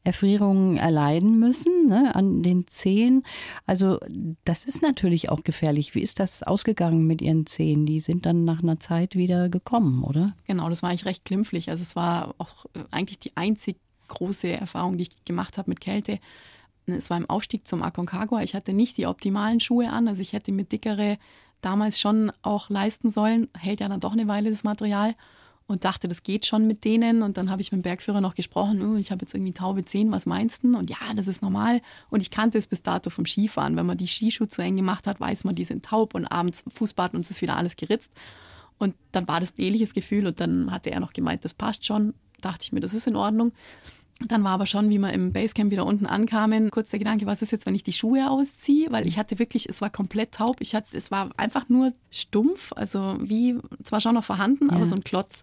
Erfrierungen 0.05 0.77
erleiden 0.77 1.39
müssen 1.39 1.87
ne, 1.87 2.15
an 2.15 2.43
den 2.43 2.67
Zehen. 2.67 3.25
Also 3.67 3.99
das 4.45 4.67
ist 4.67 4.83
natürlich 4.83 5.31
auch 5.31 5.43
gefährlich. 5.43 5.95
Wie 5.95 6.03
ist 6.03 6.21
das 6.21 6.43
ausgegangen 6.43 7.07
mit 7.07 7.23
Ihren 7.23 7.47
Zehen? 7.47 7.87
Die 7.87 8.01
sind 8.01 8.27
dann 8.27 8.45
nach 8.45 8.63
einer 8.63 8.79
Zeit 8.79 9.17
wieder 9.17 9.49
gekommen, 9.49 10.05
oder? 10.05 10.37
Genau, 10.47 10.69
das 10.69 10.83
war 10.83 10.91
eigentlich 10.91 11.07
recht 11.07 11.25
glimpflich. 11.25 11.71
Also 11.71 11.83
es 11.83 11.97
war 11.97 12.35
auch 12.37 12.67
eigentlich 12.91 13.19
die 13.19 13.35
einzig 13.35 13.77
große 14.09 14.49
Erfahrung, 14.49 14.99
die 14.99 15.05
ich 15.05 15.25
gemacht 15.25 15.57
habe 15.57 15.71
mit 15.71 15.81
Kälte. 15.81 16.19
Es 16.87 17.09
war 17.09 17.17
im 17.17 17.31
Aufstieg 17.31 17.67
zum 17.67 17.83
Aconcagua. 17.83 18.43
Ich 18.43 18.55
hatte 18.55 18.75
nicht 18.75 18.99
die 18.99 19.07
optimalen 19.07 19.61
Schuhe 19.61 19.91
an. 19.91 20.07
Also 20.07 20.21
ich 20.21 20.35
hätte 20.35 20.53
mir 20.53 20.65
dickere 20.65 21.17
damals 21.63 21.99
schon 21.99 22.31
auch 22.43 22.69
leisten 22.69 23.11
sollen. 23.11 23.49
Hält 23.57 23.81
ja 23.81 23.89
dann 23.89 24.01
doch 24.01 24.13
eine 24.13 24.29
Weile 24.29 24.51
das 24.51 24.65
Material 24.65 25.15
und 25.67 25.85
dachte, 25.85 26.09
das 26.09 26.23
geht 26.23 26.45
schon 26.47 26.67
mit 26.67 26.85
denen. 26.85 27.23
Und 27.23 27.39
dann 27.39 27.51
habe 27.51 27.63
ich 27.63 27.73
mit 27.73 27.81
dem 27.81 27.83
Bergführer 27.83 28.21
noch 28.21 28.35
gesprochen, 28.35 28.83
oh, 28.83 28.97
ich 28.97 29.11
habe 29.11 29.23
jetzt 29.23 29.35
irgendwie 29.35 29.53
taube 29.53 29.85
Zehen, 29.85 30.11
was 30.13 30.27
meinst 30.27 30.63
du? 30.63 30.77
Und 30.77 30.91
ja, 30.91 30.99
das 31.17 31.27
ist 31.27 31.43
normal. 31.43 31.81
Und 32.11 32.21
ich 32.21 32.31
kannte 32.31 32.59
es 32.59 32.67
bis 32.67 32.83
dato 32.83 33.11
vom 33.11 33.25
Skifahren. 33.25 33.77
Wenn 33.77 33.87
man 33.87 33.97
die 33.97 34.07
Skischuhe 34.07 34.49
zu 34.49 34.63
eng 34.63 34.77
gemacht 34.77 35.07
hat, 35.07 35.21
weiß 35.21 35.45
man, 35.45 35.55
die 35.55 35.65
sind 35.65 35.85
taub 35.85 36.15
und 36.15 36.27
abends 36.27 36.65
Fußbad 36.75 37.15
und 37.15 37.21
es 37.21 37.31
ist 37.31 37.43
wieder 37.43 37.57
alles 37.57 37.77
geritzt. 37.77 38.13
Und 38.79 38.95
dann 39.13 39.27
war 39.27 39.41
das 39.41 39.57
ein 39.57 39.63
ähnliches 39.63 39.95
Gefühl 39.95 40.27
und 40.27 40.41
dann 40.41 40.71
hatte 40.71 40.91
er 40.91 41.01
noch 41.01 41.13
gemeint, 41.13 41.45
das 41.45 41.55
passt 41.55 41.87
schon. 41.87 42.15
Dachte 42.41 42.65
ich 42.65 42.73
mir, 42.73 42.81
das 42.81 42.93
ist 42.93 43.07
in 43.07 43.17
Ordnung. 43.17 43.53
Dann 44.21 44.45
war 44.45 44.53
aber 44.53 44.67
schon, 44.67 44.91
wie 44.91 44.99
wir 44.99 45.13
im 45.13 45.33
Basecamp 45.33 45.73
wieder 45.73 45.85
unten 45.85 46.07
ankamen, 46.07 46.71
kurz 46.71 46.91
der 46.91 47.01
Gedanke, 47.01 47.27
was 47.27 47.43
ist 47.43 47.51
jetzt, 47.51 47.67
wenn 47.67 47.75
ich 47.75 47.83
die 47.83 47.93
Schuhe 47.93 48.31
ausziehe? 48.31 48.93
Weil 48.93 49.07
ich 49.09 49.19
hatte 49.19 49.39
wirklich, 49.39 49.69
es 49.69 49.81
war 49.81 49.91
komplett 49.91 50.33
taub. 50.33 50.57
Ich 50.61 50.75
hatte, 50.75 50.97
es 50.97 51.11
war 51.11 51.31
einfach 51.37 51.69
nur 51.69 51.93
stumpf, 52.11 52.73
also 52.77 53.17
wie, 53.21 53.59
zwar 53.83 54.01
schon 54.01 54.15
noch 54.15 54.25
vorhanden, 54.25 54.69
ja. 54.69 54.77
aber 54.77 54.87
so 54.87 54.95
ein 54.95 55.03
Klotz. 55.03 55.43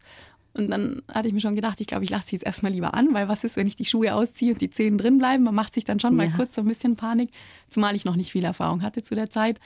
Und 0.53 0.69
dann 0.69 1.01
hatte 1.13 1.27
ich 1.27 1.33
mir 1.33 1.41
schon 1.41 1.55
gedacht, 1.55 1.79
ich 1.79 1.87
glaube, 1.87 2.03
ich 2.03 2.09
lasse 2.09 2.29
sie 2.29 2.35
jetzt 2.37 2.45
erstmal 2.45 2.71
lieber 2.71 2.93
an, 2.93 3.13
weil 3.13 3.27
was 3.27 3.43
ist, 3.43 3.55
wenn 3.55 3.67
ich 3.67 3.75
die 3.75 3.85
Schuhe 3.85 4.13
ausziehe 4.15 4.53
und 4.53 4.61
die 4.61 4.69
Zehen 4.69 4.97
drin 4.97 5.17
bleiben? 5.17 5.43
Man 5.43 5.55
macht 5.55 5.73
sich 5.73 5.85
dann 5.85 5.99
schon 5.99 6.17
ja. 6.17 6.25
mal 6.25 6.33
kurz 6.35 6.55
so 6.55 6.61
ein 6.61 6.67
bisschen 6.67 6.95
Panik, 6.95 7.31
zumal 7.69 7.95
ich 7.95 8.05
noch 8.05 8.15
nicht 8.15 8.31
viel 8.31 8.43
Erfahrung 8.43 8.81
hatte 8.81 9.01
zu 9.01 9.15
der 9.15 9.29
Zeit. 9.29 9.59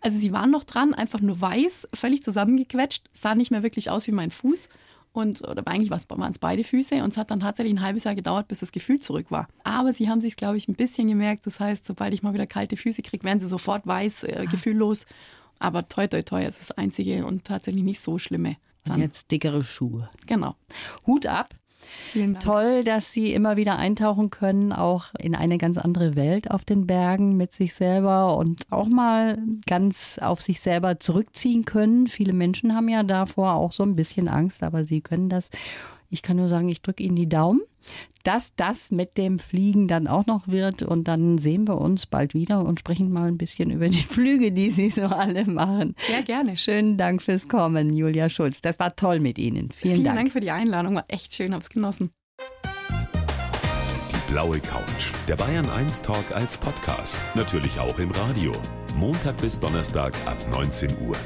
Also 0.00 0.18
sie 0.18 0.32
waren 0.32 0.50
noch 0.50 0.64
dran, 0.64 0.94
einfach 0.94 1.20
nur 1.20 1.40
weiß, 1.40 1.88
völlig 1.92 2.22
zusammengequetscht, 2.22 3.08
sah 3.12 3.34
nicht 3.34 3.50
mehr 3.50 3.62
wirklich 3.62 3.90
aus 3.90 4.06
wie 4.06 4.12
mein 4.12 4.30
Fuß. 4.30 4.68
Und 5.12 5.46
oder 5.46 5.66
eigentlich 5.66 5.90
waren 5.90 6.30
es 6.30 6.38
beide 6.38 6.62
Füße 6.62 7.02
und 7.02 7.10
es 7.10 7.16
hat 7.16 7.30
dann 7.32 7.40
tatsächlich 7.40 7.74
ein 7.74 7.82
halbes 7.82 8.04
Jahr 8.04 8.14
gedauert, 8.14 8.46
bis 8.46 8.60
das 8.60 8.70
Gefühl 8.70 9.00
zurück 9.00 9.26
war. 9.30 9.48
Aber 9.64 9.92
sie 9.92 10.08
haben 10.08 10.20
sich, 10.20 10.36
glaube 10.36 10.56
ich, 10.56 10.68
ein 10.68 10.74
bisschen 10.74 11.08
gemerkt. 11.08 11.46
Das 11.46 11.58
heißt, 11.58 11.84
sobald 11.84 12.14
ich 12.14 12.22
mal 12.22 12.32
wieder 12.32 12.46
kalte 12.46 12.76
Füße 12.76 13.02
kriege, 13.02 13.24
werden 13.24 13.40
sie 13.40 13.48
sofort 13.48 13.86
weiß, 13.86 14.24
äh, 14.24 14.36
ah. 14.38 14.50
gefühllos. 14.50 15.06
Aber 15.58 15.84
toi, 15.84 16.06
toi, 16.06 16.22
toi, 16.22 16.44
ist 16.44 16.60
das 16.60 16.70
einzige 16.72 17.26
und 17.26 17.44
tatsächlich 17.44 17.84
nicht 17.84 18.00
so 18.00 18.18
schlimme. 18.18 18.56
Dann. 18.84 18.96
Und 18.96 19.02
jetzt 19.02 19.30
dickere 19.30 19.62
Schuhe. 19.62 20.08
Genau. 20.26 20.54
Hut 21.06 21.26
ab. 21.26 21.54
Toll, 22.40 22.84
dass 22.84 23.12
Sie 23.12 23.32
immer 23.32 23.56
wieder 23.56 23.76
eintauchen 23.76 24.30
können, 24.30 24.72
auch 24.72 25.06
in 25.18 25.34
eine 25.34 25.58
ganz 25.58 25.78
andere 25.78 26.16
Welt 26.16 26.50
auf 26.50 26.64
den 26.64 26.86
Bergen 26.86 27.36
mit 27.36 27.52
sich 27.52 27.74
selber 27.74 28.36
und 28.36 28.64
auch 28.70 28.88
mal 28.88 29.38
ganz 29.66 30.18
auf 30.20 30.40
sich 30.40 30.60
selber 30.60 30.98
zurückziehen 30.98 31.64
können. 31.64 32.06
Viele 32.06 32.32
Menschen 32.32 32.74
haben 32.74 32.88
ja 32.88 33.02
davor 33.02 33.54
auch 33.54 33.72
so 33.72 33.82
ein 33.82 33.94
bisschen 33.94 34.28
Angst, 34.28 34.62
aber 34.62 34.84
Sie 34.84 35.00
können 35.00 35.28
das. 35.28 35.50
Ich 36.10 36.22
kann 36.22 36.36
nur 36.36 36.48
sagen, 36.48 36.68
ich 36.68 36.82
drücke 36.82 37.04
Ihnen 37.04 37.14
die 37.14 37.28
Daumen, 37.28 37.60
dass 38.24 38.54
das 38.56 38.90
mit 38.90 39.16
dem 39.16 39.38
Fliegen 39.38 39.86
dann 39.86 40.08
auch 40.08 40.26
noch 40.26 40.48
wird. 40.48 40.82
Und 40.82 41.04
dann 41.04 41.38
sehen 41.38 41.68
wir 41.68 41.80
uns 41.80 42.06
bald 42.06 42.34
wieder 42.34 42.64
und 42.64 42.80
sprechen 42.80 43.12
mal 43.12 43.28
ein 43.28 43.38
bisschen 43.38 43.70
über 43.70 43.88
die 43.88 44.02
Flüge, 44.08 44.50
die 44.50 44.70
Sie 44.70 44.90
so 44.90 45.02
alle 45.02 45.44
machen. 45.46 45.94
Sehr 46.08 46.22
gerne. 46.22 46.56
Schönen 46.56 46.96
Dank 46.96 47.22
fürs 47.22 47.48
Kommen, 47.48 47.94
Julia 47.94 48.28
Schulz. 48.28 48.60
Das 48.60 48.80
war 48.80 48.94
toll 48.96 49.20
mit 49.20 49.38
Ihnen. 49.38 49.70
Vielen, 49.70 49.94
Vielen 49.94 50.04
Dank. 50.04 50.18
Dank 50.18 50.32
für 50.32 50.40
die 50.40 50.50
Einladung. 50.50 50.96
War 50.96 51.04
echt 51.06 51.34
schön, 51.34 51.54
hab's 51.54 51.70
genossen. 51.70 52.10
Die 54.10 54.32
blaue 54.32 54.58
Couch. 54.58 55.12
Der 55.28 55.36
Bayern 55.36 55.70
1 55.70 56.02
Talk 56.02 56.32
als 56.32 56.58
Podcast. 56.58 57.18
Natürlich 57.36 57.78
auch 57.78 57.98
im 58.00 58.10
Radio. 58.10 58.52
Montag 58.96 59.38
bis 59.38 59.60
Donnerstag 59.60 60.14
ab 60.26 60.36
19 60.50 60.90
Uhr. 61.06 61.16